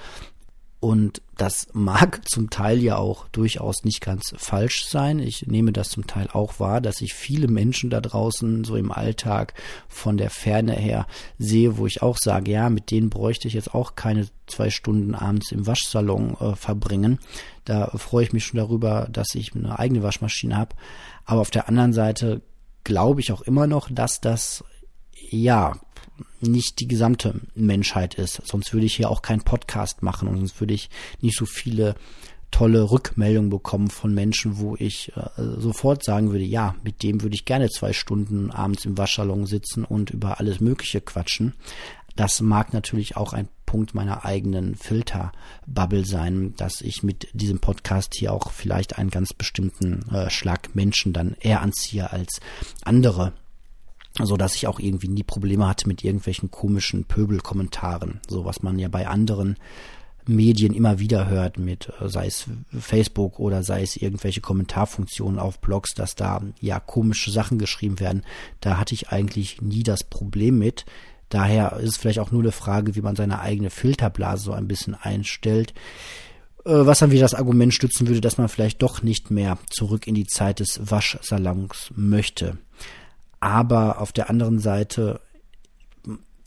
[0.84, 5.18] Und das mag zum Teil ja auch durchaus nicht ganz falsch sein.
[5.18, 8.92] Ich nehme das zum Teil auch wahr, dass ich viele Menschen da draußen so im
[8.92, 9.54] Alltag
[9.88, 11.06] von der Ferne her
[11.38, 15.14] sehe, wo ich auch sage, ja, mit denen bräuchte ich jetzt auch keine zwei Stunden
[15.14, 17.18] abends im Waschsalon äh, verbringen.
[17.64, 20.76] Da freue ich mich schon darüber, dass ich eine eigene Waschmaschine habe.
[21.24, 22.42] Aber auf der anderen Seite
[22.84, 24.62] glaube ich auch immer noch, dass das
[25.30, 25.72] ja
[26.40, 28.40] nicht die gesamte Menschheit ist.
[28.44, 31.94] Sonst würde ich hier auch keinen Podcast machen und sonst würde ich nicht so viele
[32.50, 37.34] tolle Rückmeldungen bekommen von Menschen, wo ich äh, sofort sagen würde, ja, mit dem würde
[37.34, 41.54] ich gerne zwei Stunden abends im Waschsalon sitzen und über alles Mögliche quatschen.
[42.14, 48.14] Das mag natürlich auch ein Punkt meiner eigenen Filterbubble sein, dass ich mit diesem Podcast
[48.16, 52.40] hier auch vielleicht einen ganz bestimmten äh, Schlag Menschen dann eher anziehe als
[52.84, 53.32] andere
[54.22, 58.78] so dass ich auch irgendwie nie Probleme hatte mit irgendwelchen komischen Pöbelkommentaren, so was man
[58.78, 59.56] ja bei anderen
[60.26, 62.46] Medien immer wieder hört mit, äh, sei es
[62.78, 68.22] Facebook oder sei es irgendwelche Kommentarfunktionen auf Blogs, dass da ja komische Sachen geschrieben werden.
[68.60, 70.86] Da hatte ich eigentlich nie das Problem mit.
[71.28, 74.68] Daher ist es vielleicht auch nur eine Frage, wie man seine eigene Filterblase so ein
[74.68, 75.74] bisschen einstellt.
[76.64, 80.06] Äh, was dann wieder das Argument stützen würde, dass man vielleicht doch nicht mehr zurück
[80.06, 82.58] in die Zeit des Waschsalons möchte.
[83.44, 85.20] Aber auf der anderen Seite,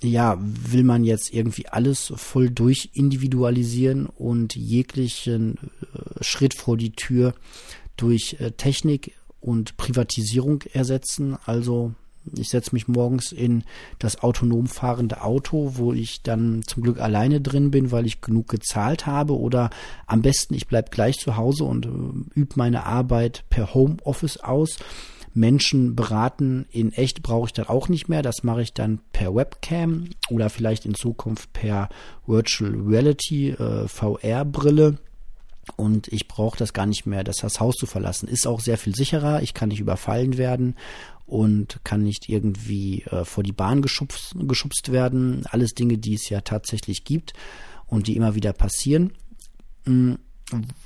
[0.02, 5.60] ja, will man jetzt irgendwie alles voll durch individualisieren und jeglichen
[5.94, 7.36] äh, Schritt vor die Tür
[7.98, 11.38] durch äh, Technik und Privatisierung ersetzen.
[11.46, 11.94] Also
[12.36, 13.64] ich setze mich morgens in
[14.00, 18.48] das autonom fahrende Auto, wo ich dann zum Glück alleine drin bin, weil ich genug
[18.48, 19.38] gezahlt habe.
[19.38, 19.70] Oder
[20.08, 24.80] am besten, ich bleibe gleich zu Hause und äh, übe meine Arbeit per Homeoffice aus
[25.38, 28.24] Menschen beraten in echt brauche ich dann auch nicht mehr.
[28.24, 31.90] Das mache ich dann per Webcam oder vielleicht in Zukunft per
[32.26, 34.98] Virtual Reality äh, VR-Brille.
[35.76, 38.28] Und ich brauche das gar nicht mehr, das, das Haus zu verlassen.
[38.28, 39.42] Ist auch sehr viel sicherer.
[39.42, 40.76] Ich kann nicht überfallen werden.
[41.26, 45.46] und kann nicht irgendwie äh, vor die Bahn geschubst, geschubst werden.
[45.50, 47.34] Alles Dinge, die es ja tatsächlich gibt
[47.86, 49.12] und die immer wieder passieren.
[49.86, 50.20] Mhm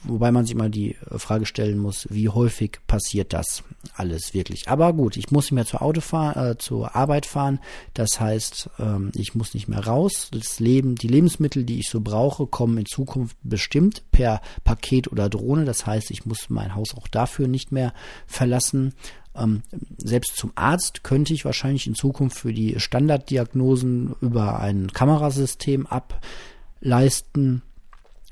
[0.03, 3.63] Wobei man sich immer die Frage stellen muss, wie häufig passiert das
[3.95, 4.67] alles wirklich.
[4.67, 7.59] Aber gut, ich muss nicht mehr zur Auto fahren, äh, zur Arbeit fahren.
[7.93, 10.29] Das heißt, ähm, ich muss nicht mehr raus.
[10.31, 15.29] Das Leben, die Lebensmittel, die ich so brauche, kommen in Zukunft bestimmt per Paket oder
[15.29, 15.65] Drohne.
[15.65, 17.93] Das heißt, ich muss mein Haus auch dafür nicht mehr
[18.25, 18.95] verlassen.
[19.35, 19.61] Ähm,
[19.97, 27.61] selbst zum Arzt könnte ich wahrscheinlich in Zukunft für die Standarddiagnosen über ein Kamerasystem ableisten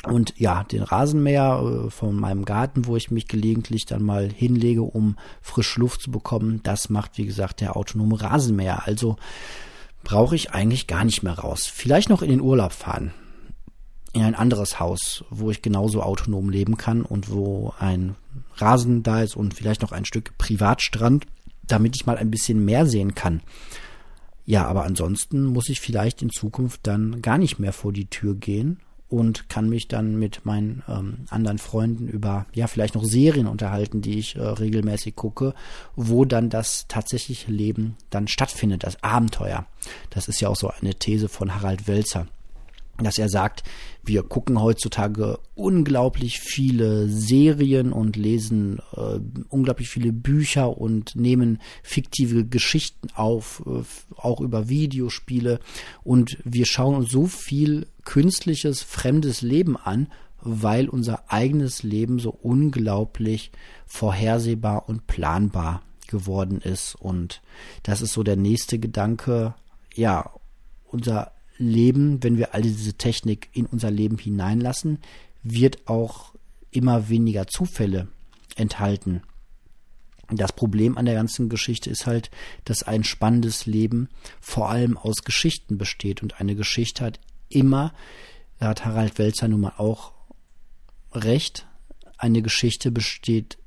[0.06, 4.82] und ja, den Rasenmäher äh, von meinem Garten, wo ich mich gelegentlich dann mal hinlege,
[4.82, 8.88] um frische Luft zu bekommen, das macht, wie gesagt, der autonome Rasenmäher.
[8.88, 9.18] Also
[10.04, 11.66] brauche ich eigentlich gar nicht mehr raus.
[11.66, 13.12] Vielleicht noch in den Urlaub fahren.
[14.14, 18.16] In ein anderes Haus, wo ich genauso autonom leben kann und wo ein
[18.56, 21.26] Rasen da ist und vielleicht noch ein Stück Privatstrand,
[21.68, 23.42] damit ich mal ein bisschen mehr sehen kann.
[24.46, 28.34] Ja, aber ansonsten muss ich vielleicht in Zukunft dann gar nicht mehr vor die Tür
[28.34, 33.48] gehen und kann mich dann mit meinen ähm, anderen Freunden über ja vielleicht noch Serien
[33.48, 35.54] unterhalten, die ich äh, regelmäßig gucke,
[35.96, 39.66] wo dann das tatsächliche Leben dann stattfindet, das Abenteuer.
[40.12, 42.28] Das ist ja auch so eine These von Harald Welzer
[43.04, 43.64] dass er sagt,
[44.04, 52.46] wir gucken heutzutage unglaublich viele Serien und lesen äh, unglaublich viele Bücher und nehmen fiktive
[52.46, 53.84] Geschichten auf, äh,
[54.16, 55.60] auch über Videospiele.
[56.04, 60.08] Und wir schauen uns so viel künstliches, fremdes Leben an,
[60.42, 63.52] weil unser eigenes Leben so unglaublich
[63.86, 66.96] vorhersehbar und planbar geworden ist.
[66.96, 67.42] Und
[67.84, 69.54] das ist so der nächste Gedanke.
[69.94, 70.32] Ja,
[70.86, 75.00] unser Leben, wenn wir all diese Technik in unser Leben hineinlassen,
[75.44, 76.34] wird auch
[76.72, 78.08] immer weniger Zufälle
[78.56, 79.22] enthalten.
[80.32, 82.30] Das Problem an der ganzen Geschichte ist halt,
[82.66, 87.20] dass ein spannendes Leben vor allem aus Geschichten besteht und eine Geschichte hat
[87.50, 87.94] immer,
[88.60, 90.14] da hat Harald Welzer nun mal auch
[91.14, 91.66] recht,
[92.18, 93.58] eine Geschichte besteht,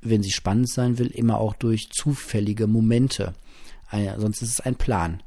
[0.00, 3.34] wenn sie spannend sein will, immer auch durch zufällige Momente.
[4.18, 5.22] Sonst ist es ein Plan.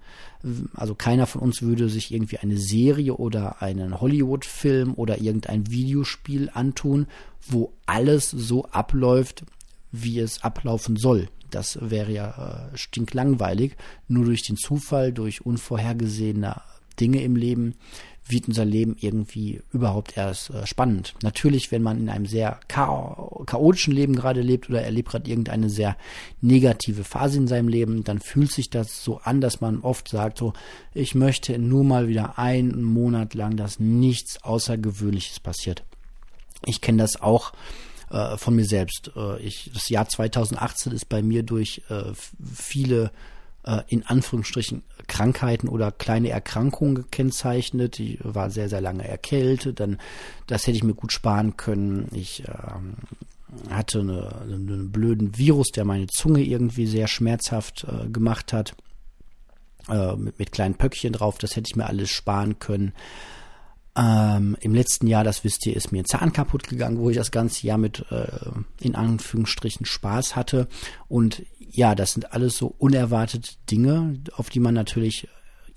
[0.74, 6.50] Also keiner von uns würde sich irgendwie eine Serie oder einen Hollywood-Film oder irgendein Videospiel
[6.54, 7.08] antun,
[7.48, 9.44] wo alles so abläuft,
[9.92, 11.30] wie es ablaufen soll.
[11.52, 13.76] Das wäre ja äh, stinklangweilig.
[14.08, 16.62] Nur durch den Zufall, durch unvorhergesehene
[17.00, 17.76] Dinge im Leben
[18.30, 21.16] wird unser Leben irgendwie überhaupt erst äh, spannend.
[21.24, 25.98] Natürlich, wenn man in einem sehr chaotischen Leben gerade lebt oder erlebt gerade irgendeine sehr
[26.42, 30.38] negative Phase in seinem Leben, dann fühlt sich das so an, dass man oft sagt,
[30.38, 30.54] so,
[30.94, 35.84] ich möchte nur mal wieder einen Monat lang, dass nichts Außergewöhnliches passiert.
[36.66, 37.54] Ich kenne das auch
[38.10, 39.12] äh, von mir selbst.
[39.16, 42.12] Äh, ich, das Jahr 2018 ist bei mir durch äh,
[42.54, 43.12] viele
[43.64, 48.00] äh, in Anführungsstrichen Krankheiten oder kleine Erkrankungen gekennzeichnet.
[48.00, 49.80] Ich war sehr, sehr lange erkältet.
[49.80, 49.98] Dann,
[50.48, 52.08] das hätte ich mir gut sparen können.
[52.14, 52.96] Ich ähm,
[53.70, 58.76] hatte eine, einen blöden Virus, der meine Zunge irgendwie sehr schmerzhaft äh, gemacht hat.
[59.90, 61.38] Äh, mit, mit kleinen Pöckchen drauf.
[61.40, 62.94] Das hätte ich mir alles sparen können.
[63.96, 67.18] Ähm, Im letzten Jahr, das wisst ihr, ist mir ein Zahn kaputt gegangen, wo ich
[67.18, 68.28] das ganze Jahr mit äh,
[68.80, 70.68] in Anführungsstrichen Spaß hatte.
[71.08, 75.28] Und ja, das sind alles so unerwartete Dinge, auf die man natürlich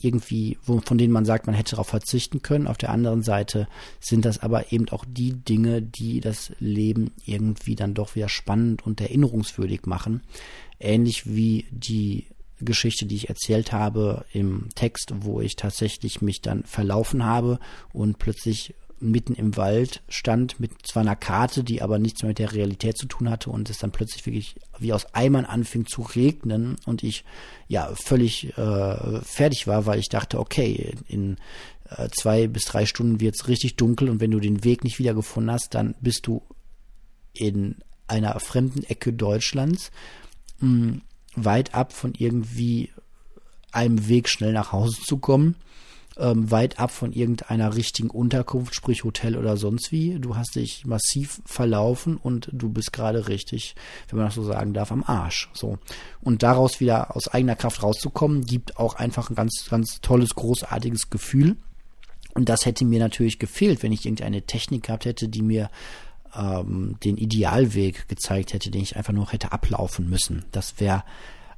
[0.05, 2.67] irgendwie, von denen man sagt, man hätte darauf verzichten können.
[2.67, 3.69] Auf der anderen Seite
[4.01, 8.85] sind das aber eben auch die Dinge, die das Leben irgendwie dann doch wieder spannend
[8.85, 10.23] und erinnerungswürdig machen.
[10.81, 12.27] Ähnlich wie die
[12.61, 17.59] Geschichte, die ich erzählt habe im Text, wo ich tatsächlich mich dann verlaufen habe
[17.93, 22.39] und plötzlich mitten im Wald stand mit zwar einer Karte, die aber nichts mehr mit
[22.39, 26.03] der Realität zu tun hatte und es dann plötzlich wirklich wie aus Eimern anfing zu
[26.03, 27.25] regnen und ich
[27.69, 31.37] ja völlig äh, fertig war, weil ich dachte, okay, in
[31.89, 34.99] äh, zwei bis drei Stunden wird es richtig dunkel und wenn du den Weg nicht
[34.99, 36.43] wiedergefunden hast, dann bist du
[37.33, 39.91] in einer fremden Ecke Deutschlands
[40.61, 41.03] mh, hm,
[41.35, 42.91] weit ab von irgendwie
[43.73, 45.57] einem Weg schnell nach Hause zu kommen
[46.19, 50.19] ähm, weit ab von irgendeiner richtigen Unterkunft, sprich Hotel oder sonst wie.
[50.19, 53.75] Du hast dich massiv verlaufen und du bist gerade richtig,
[54.09, 55.51] wenn man das so sagen darf, am Arsch.
[55.55, 55.79] So.
[56.21, 61.11] Und daraus wieder aus eigener Kraft rauszukommen, gibt auch einfach ein ganz, ganz tolles, großartiges
[61.11, 61.57] Gefühl.
[62.35, 65.71] Und das hätte mir natürlich gefehlt, wenn ich irgendeine Technik gehabt hätte, die mir
[66.35, 70.45] ähm, den Idealweg gezeigt hätte, den ich einfach nur hätte ablaufen müssen.
[70.51, 71.05] Das wäre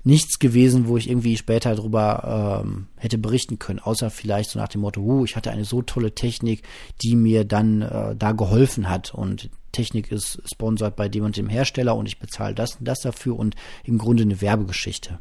[0.05, 4.69] nichts gewesen, wo ich irgendwie später darüber ähm, hätte berichten können, außer vielleicht so nach
[4.69, 6.63] dem Motto, uh, ich hatte eine so tolle Technik,
[7.03, 11.49] die mir dann äh, da geholfen hat und Technik ist sponsert bei dem und dem
[11.49, 15.19] Hersteller und ich bezahle das und das dafür und im Grunde eine Werbegeschichte.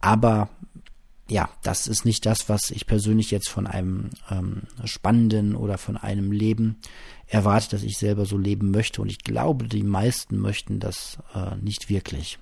[0.00, 0.48] Aber
[1.28, 5.96] ja, das ist nicht das, was ich persönlich jetzt von einem ähm, spannenden oder von
[5.96, 6.78] einem Leben
[7.26, 9.02] erwarte, dass ich selber so leben möchte.
[9.02, 12.38] Und ich glaube, die meisten möchten das äh, nicht wirklich.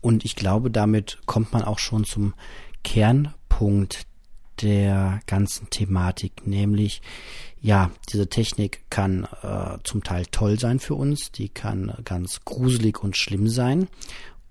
[0.00, 2.34] Und ich glaube, damit kommt man auch schon zum
[2.84, 4.06] Kernpunkt
[4.62, 7.02] der ganzen Thematik, nämlich
[7.60, 13.02] ja, diese Technik kann äh, zum Teil toll sein für uns, die kann ganz gruselig
[13.02, 13.88] und schlimm sein.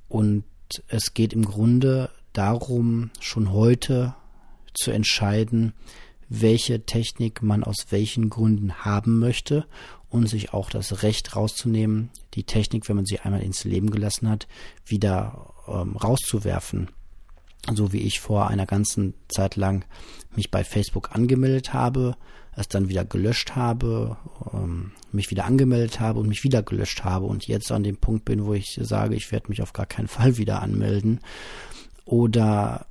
[0.09, 0.43] Und
[0.87, 4.15] es geht im Grunde darum, schon heute
[4.73, 5.73] zu entscheiden,
[6.29, 9.65] welche Technik man aus welchen Gründen haben möchte
[10.09, 14.29] und sich auch das Recht rauszunehmen, die Technik, wenn man sie einmal ins Leben gelassen
[14.29, 14.47] hat,
[14.85, 16.89] wieder ähm, rauszuwerfen.
[17.73, 19.83] So wie ich vor einer ganzen Zeit lang
[20.35, 22.15] mich bei Facebook angemeldet habe,
[22.55, 24.17] es dann wieder gelöscht habe,
[24.53, 28.25] ähm, mich wieder angemeldet habe und mich wieder gelöscht habe und jetzt an dem Punkt
[28.25, 31.19] bin, wo ich sage, ich werde mich auf gar keinen Fall wieder anmelden
[32.05, 32.87] oder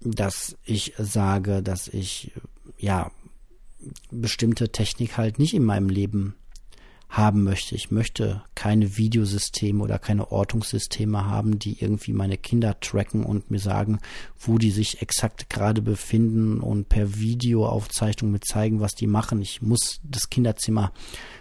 [0.00, 2.32] dass ich sage, dass ich
[2.78, 3.10] ja
[4.10, 6.34] bestimmte Technik halt nicht in meinem Leben
[7.08, 7.74] haben möchte.
[7.74, 13.60] Ich möchte keine Videosysteme oder keine Ortungssysteme haben, die irgendwie meine Kinder tracken und mir
[13.60, 13.98] sagen,
[14.38, 19.40] wo die sich exakt gerade befinden und per Videoaufzeichnung mir zeigen, was die machen.
[19.40, 20.92] Ich muss das Kinderzimmer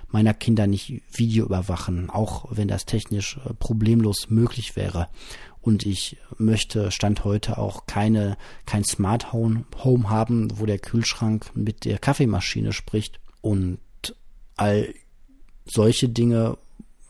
[0.10, 5.10] meiner Kinder nicht Video überwachen, auch wenn das technisch äh, problemlos möglich wäre.
[5.68, 9.66] Und ich möchte Stand heute auch keine, kein Smart Home
[10.10, 13.20] haben, wo der Kühlschrank mit der Kaffeemaschine spricht.
[13.42, 13.80] Und
[14.56, 14.94] all
[15.66, 16.58] solche Dinge,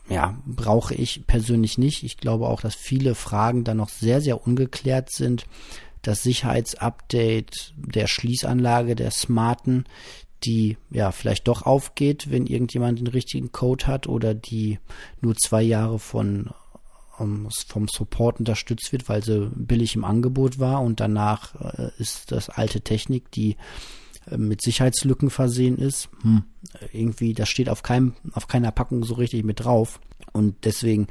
[0.08, 2.02] ja, brauche ich persönlich nicht.
[2.02, 5.46] Ich glaube auch, dass viele Fragen da noch sehr, sehr ungeklärt sind.
[6.02, 9.84] Das Sicherheitsupdate der Schließanlage, der smarten,
[10.42, 14.80] die ja vielleicht doch aufgeht, wenn irgendjemand den richtigen Code hat oder die
[15.20, 16.50] nur zwei Jahre von
[17.18, 22.48] vom Support unterstützt wird, weil sie billig im Angebot war und danach äh, ist das
[22.48, 23.56] alte Technik, die
[24.30, 26.08] äh, mit Sicherheitslücken versehen ist.
[26.22, 26.44] Hm,
[26.92, 30.00] irgendwie, das steht auf keinem, auf keiner Packung so richtig mit drauf.
[30.32, 31.08] Und deswegen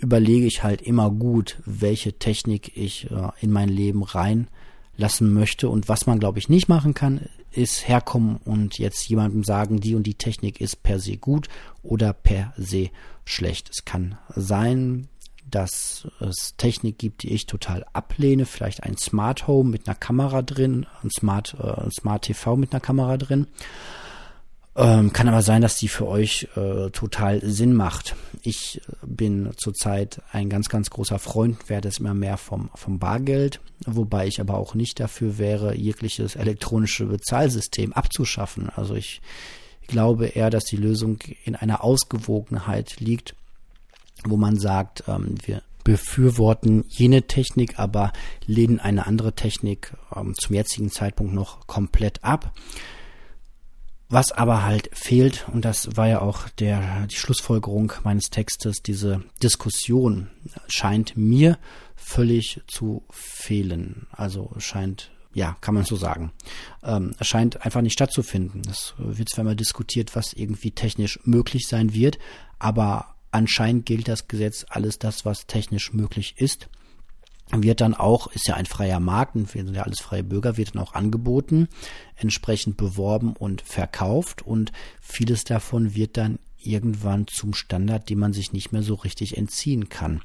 [0.00, 4.02] überlege ich halt immer gut, welche Technik ich äh, in mein Leben
[5.00, 5.68] reinlassen möchte.
[5.68, 9.94] Und was man, glaube ich, nicht machen kann, ist herkommen und jetzt jemandem sagen, die
[9.94, 11.48] und die Technik ist per se gut
[11.82, 12.90] oder per se
[13.24, 13.70] schlecht.
[13.70, 15.08] Es kann sein,
[15.50, 18.46] dass es Technik gibt, die ich total ablehne.
[18.46, 22.72] Vielleicht ein Smart Home mit einer Kamera drin, ein Smart, äh, ein Smart TV mit
[22.72, 23.48] einer Kamera drin.
[24.80, 28.16] Ähm, kann aber sein, dass die für euch äh, total Sinn macht.
[28.42, 33.60] Ich bin zurzeit ein ganz, ganz großer Freund, werde es immer mehr vom, vom Bargeld,
[33.84, 38.70] wobei ich aber auch nicht dafür wäre, jegliches elektronische Bezahlsystem abzuschaffen.
[38.74, 39.20] Also ich
[39.86, 43.34] glaube eher, dass die Lösung in einer Ausgewogenheit liegt,
[44.24, 48.14] wo man sagt, ähm, wir befürworten jene Technik, aber
[48.46, 52.54] lehnen eine andere Technik ähm, zum jetzigen Zeitpunkt noch komplett ab.
[54.12, 59.22] Was aber halt fehlt, und das war ja auch der, die Schlussfolgerung meines Textes, diese
[59.40, 60.30] Diskussion
[60.66, 61.58] scheint mir
[61.94, 64.08] völlig zu fehlen.
[64.10, 66.32] Also scheint, ja, kann man so sagen.
[66.82, 68.62] Ähm, scheint einfach nicht stattzufinden.
[68.68, 72.18] Es wird zwar immer diskutiert, was irgendwie technisch möglich sein wird,
[72.58, 76.68] aber anscheinend gilt das Gesetz alles das, was technisch möglich ist
[77.52, 80.56] wird dann auch, ist ja ein freier Markt und wir sind ja alles freie Bürger,
[80.56, 81.68] wird dann auch angeboten,
[82.16, 88.52] entsprechend beworben und verkauft und vieles davon wird dann irgendwann zum Standard, dem man sich
[88.52, 90.20] nicht mehr so richtig entziehen kann.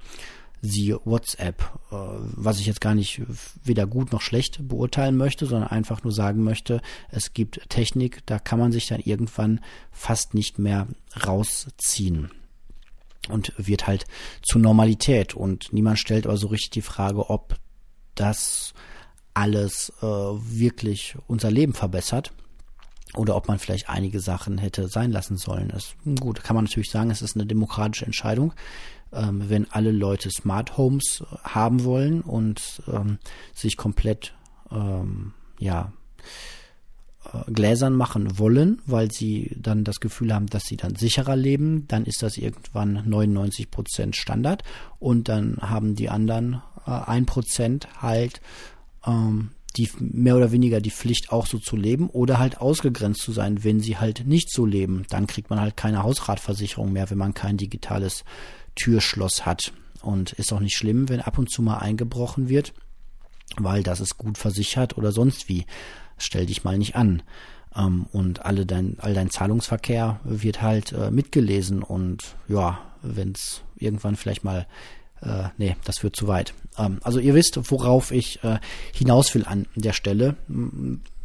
[0.61, 1.61] Siehe WhatsApp,
[1.91, 3.21] äh, was ich jetzt gar nicht
[3.63, 8.39] weder gut noch schlecht beurteilen möchte, sondern einfach nur sagen möchte, es gibt Technik, da
[8.39, 9.61] kann man sich dann irgendwann
[9.91, 10.87] fast nicht mehr
[11.25, 12.31] rausziehen
[13.29, 14.05] und wird halt
[14.41, 15.33] zur Normalität.
[15.33, 17.55] Und niemand stellt aber so richtig die Frage, ob
[18.15, 18.73] das
[19.33, 22.31] alles äh, wirklich unser Leben verbessert
[23.15, 25.69] oder ob man vielleicht einige Sachen hätte sein lassen sollen.
[25.69, 28.53] Das, gut, kann man natürlich sagen, es ist eine demokratische Entscheidung.
[29.13, 33.19] Ähm, wenn alle Leute Smart Homes haben wollen und ähm,
[33.53, 34.33] sich komplett
[34.71, 36.64] ähm, ja äh,
[37.47, 42.05] Gläsern machen wollen, weil sie dann das Gefühl haben, dass sie dann sicherer leben, dann
[42.05, 44.63] ist das irgendwann 99 Prozent Standard
[44.99, 48.41] und dann haben die anderen äh, ein Prozent halt
[49.05, 53.31] ähm, die mehr oder weniger die Pflicht auch so zu leben oder halt ausgegrenzt zu
[53.31, 55.05] sein, wenn sie halt nicht so leben.
[55.09, 58.23] Dann kriegt man halt keine Hausratversicherung mehr, wenn man kein digitales
[58.75, 59.73] Türschloss hat.
[60.01, 62.73] Und ist auch nicht schlimm, wenn ab und zu mal eingebrochen wird,
[63.57, 65.65] weil das ist gut versichert oder sonst wie.
[66.17, 67.21] Stell dich mal nicht an.
[67.75, 73.61] Ähm, und alle dein, all dein Zahlungsverkehr wird halt äh, mitgelesen und ja, wenn es
[73.77, 74.65] irgendwann vielleicht mal
[75.21, 76.53] äh, nee, das führt zu weit.
[76.77, 78.59] Ähm, also ihr wisst, worauf ich äh,
[78.93, 80.35] hinaus will an der Stelle.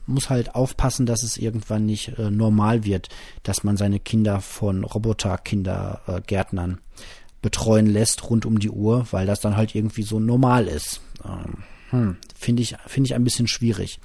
[0.06, 3.08] Muss halt aufpassen, dass es irgendwann nicht äh, normal wird,
[3.42, 7.02] dass man seine Kinder von Roboterkindergärtnern äh,
[7.42, 11.00] betreuen lässt rund um die Uhr, weil das dann halt irgendwie so normal ist.
[11.24, 13.98] Ähm, hm, Finde ich, finde ich ein bisschen schwierig.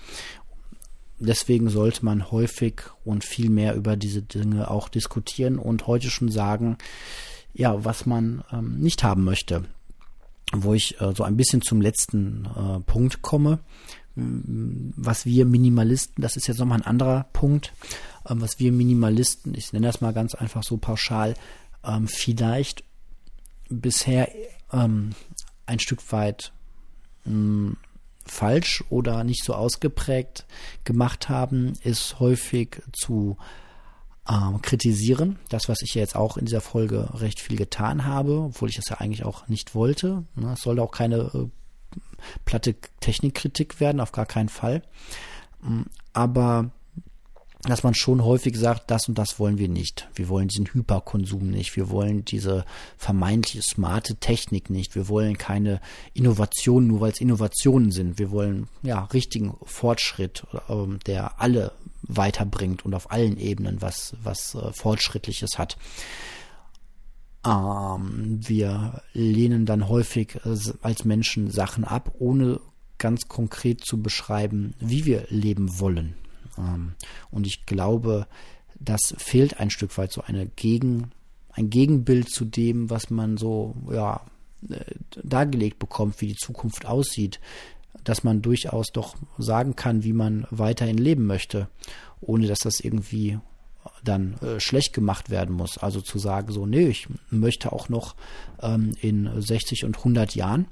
[1.20, 6.30] Deswegen sollte man häufig und viel mehr über diese Dinge auch diskutieren und heute schon
[6.30, 6.78] sagen,
[7.54, 9.64] ja, was man ähm, nicht haben möchte.
[10.52, 13.60] Wo ich äh, so ein bisschen zum letzten äh, Punkt komme,
[14.16, 17.74] was wir Minimalisten, das ist jetzt nochmal ein anderer Punkt,
[18.28, 21.36] ähm, was wir Minimalisten, ich nenne das mal ganz einfach so pauschal,
[21.84, 22.84] ähm, vielleicht
[23.70, 24.30] bisher
[24.72, 25.12] ähm,
[25.66, 26.54] ein Stück weit
[27.26, 27.76] mh,
[28.26, 30.46] falsch oder nicht so ausgeprägt
[30.84, 33.38] gemacht haben, ist häufig zu
[34.30, 35.38] ähm, kritisieren.
[35.50, 38.90] Das, was ich jetzt auch in dieser Folge recht viel getan habe, obwohl ich das
[38.90, 40.24] ja eigentlich auch nicht wollte.
[40.36, 41.48] Ne, es sollte auch keine äh,
[42.44, 44.82] platte Technikkritik werden, auf gar keinen Fall.
[45.62, 46.72] Mm, aber
[47.68, 50.08] dass man schon häufig sagt, das und das wollen wir nicht.
[50.14, 51.76] Wir wollen diesen Hyperkonsum nicht.
[51.76, 52.66] Wir wollen diese
[52.98, 54.96] vermeintliche smarte Technik nicht.
[54.96, 55.82] Wir wollen keine
[56.14, 58.20] Innovationen, nur weil es Innovationen sind.
[58.20, 61.72] Wir wollen ja richtigen Fortschritt, ähm, der alle
[62.04, 65.78] weiterbringt und auf allen Ebenen was, was äh, Fortschrittliches hat.
[67.46, 72.60] Ähm, wir lehnen dann häufig äh, als Menschen Sachen ab, ohne
[72.98, 76.16] ganz konkret zu beschreiben, wie wir leben wollen.
[76.58, 76.94] Ähm,
[77.32, 78.28] und ich glaube,
[78.80, 81.12] das fehlt ein Stück weit so eine Gegen,
[81.52, 84.22] ein Gegenbild zu dem, was man so, ja,
[84.70, 84.80] äh,
[85.24, 87.40] dargelegt bekommt, wie die Zukunft aussieht,
[88.04, 91.70] dass man durchaus doch sagen kann, wie man weiterhin leben möchte,
[92.22, 93.40] ohne dass das irgendwie
[94.04, 95.78] dann äh, schlecht gemacht werden muss.
[95.78, 98.16] Also zu sagen, so, nee, ich möchte auch noch
[98.62, 100.68] ähm, in 60 und 100 Jahren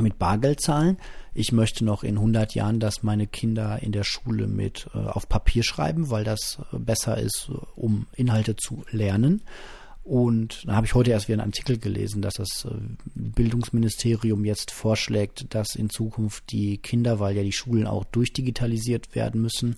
[0.00, 0.98] mit Bargeld zahlen.
[1.34, 5.28] Ich möchte noch in 100 Jahren, dass meine Kinder in der Schule mit äh, auf
[5.28, 9.42] Papier schreiben, weil das äh, besser ist, äh, um Inhalte zu lernen.
[10.06, 12.74] Und da habe ich heute erst wieder einen Artikel gelesen, dass das äh,
[13.16, 19.42] Bildungsministerium jetzt vorschlägt, dass in Zukunft die Kinder, weil ja die Schulen auch durchdigitalisiert werden
[19.42, 19.76] müssen,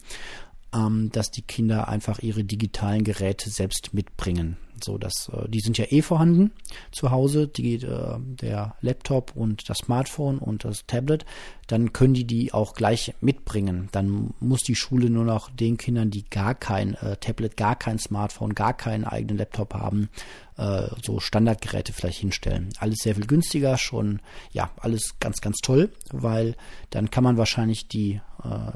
[0.75, 4.59] ähm, dass die Kinder einfach ihre digitalen Geräte selbst mitbringen.
[4.83, 6.53] So, dass äh, die sind ja eh vorhanden
[6.91, 11.24] zu Hause, die, äh, der Laptop und das Smartphone und das Tablet.
[11.66, 13.89] Dann können die die auch gleich mitbringen.
[13.93, 17.99] Dann muss die Schule nur noch den Kindern, die gar kein äh, Tablet, gar kein
[17.99, 20.09] Smartphone, gar keinen eigenen Laptop haben,
[20.57, 22.70] äh, so Standardgeräte vielleicht hinstellen.
[22.79, 24.20] Alles sehr viel günstiger, schon
[24.53, 26.57] ja alles ganz ganz toll, weil
[26.91, 28.72] dann kann man wahrscheinlich die äh,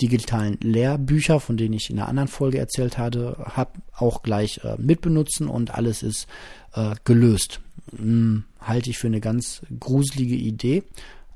[0.00, 4.76] digitalen Lehrbücher, von denen ich in einer anderen Folge erzählt hatte, habe, auch gleich äh,
[4.78, 6.26] mitbenutzen und alles ist
[6.74, 7.60] äh, gelöst.
[7.96, 10.82] Hm, halte ich für eine ganz gruselige Idee.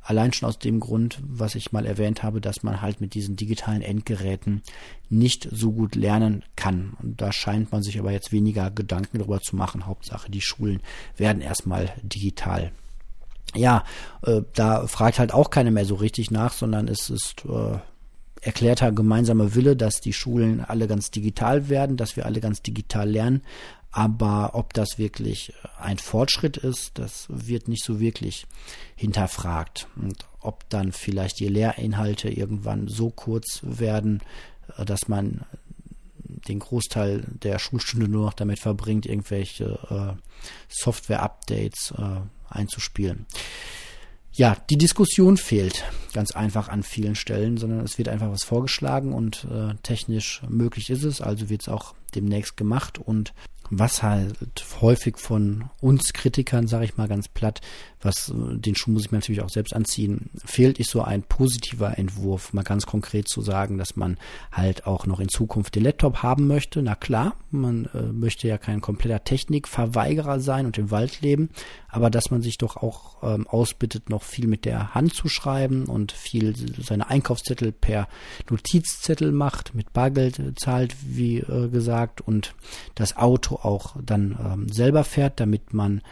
[0.03, 3.37] Allein schon aus dem Grund, was ich mal erwähnt habe, dass man halt mit diesen
[3.37, 4.63] digitalen Endgeräten
[5.09, 6.97] nicht so gut lernen kann.
[7.03, 9.87] Und da scheint man sich aber jetzt weniger Gedanken darüber zu machen.
[9.87, 10.81] Hauptsache, die Schulen
[11.17, 12.73] werden erstmal digital
[13.55, 13.85] ja,
[14.23, 17.79] äh, da fragt halt auch keiner mehr so richtig nach, sondern es ist äh,
[18.41, 23.09] erklärter gemeinsamer Wille, dass die Schulen alle ganz digital werden, dass wir alle ganz digital
[23.09, 23.43] lernen.
[23.93, 28.47] Aber ob das wirklich ein Fortschritt ist, das wird nicht so wirklich
[28.95, 29.89] hinterfragt.
[29.97, 34.21] Und ob dann vielleicht die Lehrinhalte irgendwann so kurz werden,
[34.79, 35.45] äh, dass man
[36.49, 40.21] den Großteil der Schulstunde nur noch damit verbringt, irgendwelche äh,
[40.69, 43.27] Software-Updates äh, einzuspielen.
[44.33, 49.13] Ja, die Diskussion fehlt ganz einfach an vielen Stellen, sondern es wird einfach was vorgeschlagen
[49.13, 52.99] und äh, technisch möglich ist es, also wird es auch demnächst gemacht.
[52.99, 53.33] Und
[53.71, 57.61] was halt häufig von uns Kritikern, sage ich mal ganz platt,
[58.03, 61.99] was den Schuh muss ich mir natürlich auch selbst anziehen, fehlt ist so ein positiver
[61.99, 64.17] Entwurf, mal ganz konkret zu sagen, dass man
[64.53, 66.83] halt auch noch in Zukunft den Laptop haben möchte.
[66.83, 71.51] Na klar, man äh, möchte ja kein kompletter Technikverweigerer sein und im Wald leben,
[71.89, 75.85] aber dass man sich doch auch ähm, ausbittet, noch viel mit der Hand zu schreiben
[75.85, 78.09] und viel seine Einkaufszettel per
[78.49, 82.55] Notizzettel macht, mit Bargeld zahlt, wie äh, gesagt, und
[82.95, 86.03] das Auto auch dann ähm, selber fährt, damit man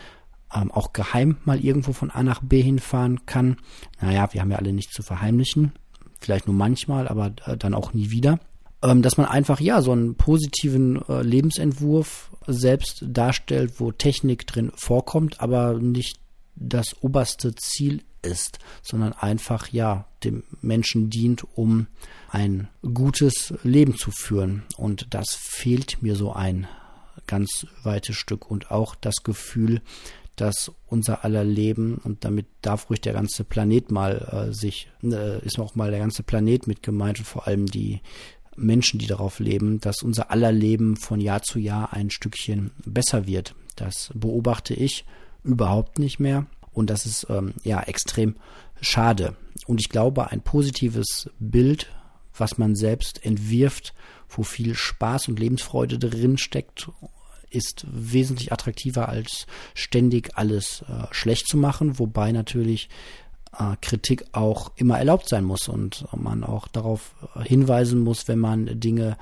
[0.54, 3.56] ähm, auch geheim mal irgendwo von A nach B hinfahren kann.
[4.00, 5.72] Naja, wir haben ja alle nichts zu verheimlichen.
[6.20, 8.40] Vielleicht nur manchmal, aber äh, dann auch nie wieder.
[8.82, 14.72] Ähm, dass man einfach, ja, so einen positiven äh, Lebensentwurf selbst darstellt, wo Technik drin
[14.74, 16.18] vorkommt, aber nicht
[16.54, 21.86] das oberste Ziel ist, sondern einfach ja dem Menschen dient, um
[22.30, 24.64] ein gutes Leben zu führen.
[24.76, 26.66] Und das fehlt mir so ein
[27.26, 29.82] ganz weites Stück und auch das Gefühl,
[30.40, 35.44] dass unser aller Leben und damit darf ruhig der ganze Planet mal äh, sich, äh,
[35.44, 38.00] ist auch mal der ganze Planet mit gemeint und vor allem die
[38.56, 43.26] Menschen, die darauf leben, dass unser aller Leben von Jahr zu Jahr ein Stückchen besser
[43.26, 43.54] wird.
[43.76, 45.04] Das beobachte ich
[45.44, 48.36] überhaupt nicht mehr und das ist ähm, ja extrem
[48.80, 49.36] schade.
[49.66, 51.90] Und ich glaube, ein positives Bild,
[52.36, 53.94] was man selbst entwirft,
[54.28, 56.90] wo viel Spaß und Lebensfreude drin steckt
[57.50, 62.88] ist wesentlich attraktiver als ständig alles äh, schlecht zu machen, wobei natürlich
[63.58, 68.38] äh, Kritik auch immer erlaubt sein muss und man auch darauf äh, hinweisen muss, wenn
[68.38, 69.16] man Dinge,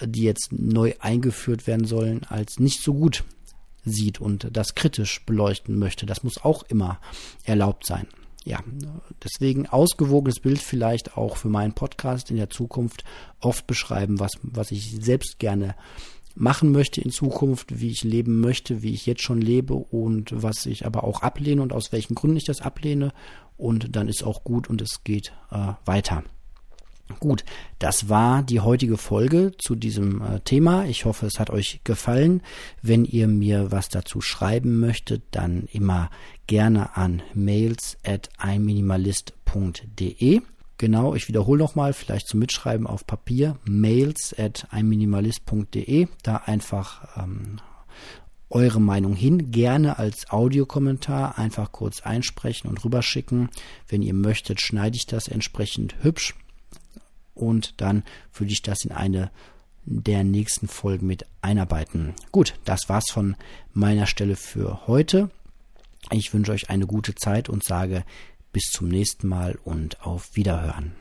[0.00, 3.24] die jetzt neu eingeführt werden sollen, als nicht so gut
[3.84, 6.06] sieht und das kritisch beleuchten möchte.
[6.06, 7.00] Das muss auch immer
[7.44, 8.06] erlaubt sein.
[8.44, 8.62] Ja,
[9.22, 13.02] deswegen ausgewogenes Bild vielleicht auch für meinen Podcast in der Zukunft
[13.40, 15.74] oft beschreiben, was, was ich selbst gerne
[16.34, 20.66] machen möchte in Zukunft, wie ich leben möchte, wie ich jetzt schon lebe und was
[20.66, 23.12] ich aber auch ablehne und aus welchen Gründen ich das ablehne.
[23.56, 26.24] Und dann ist auch gut und es geht äh, weiter.
[27.20, 27.44] Gut,
[27.78, 30.86] das war die heutige Folge zu diesem äh, Thema.
[30.86, 32.40] Ich hoffe, es hat euch gefallen.
[32.80, 36.08] Wenn ihr mir was dazu schreiben möchtet, dann immer
[36.46, 40.40] gerne an mails at einminimalist.de.
[40.78, 47.60] Genau, ich wiederhole nochmal, vielleicht zum Mitschreiben auf Papier, mails at einminimalist.de, da einfach ähm,
[48.50, 53.50] eure Meinung hin, gerne als Audiokommentar einfach kurz einsprechen und rüberschicken.
[53.88, 56.34] Wenn ihr möchtet, schneide ich das entsprechend hübsch
[57.34, 59.30] und dann würde ich das in eine
[59.84, 62.14] der nächsten Folgen mit einarbeiten.
[62.32, 63.36] Gut, das war's von
[63.72, 65.30] meiner Stelle für heute.
[66.10, 68.04] Ich wünsche euch eine gute Zeit und sage
[68.54, 70.92] bis zum nächsten Mal und auf Wiederhören.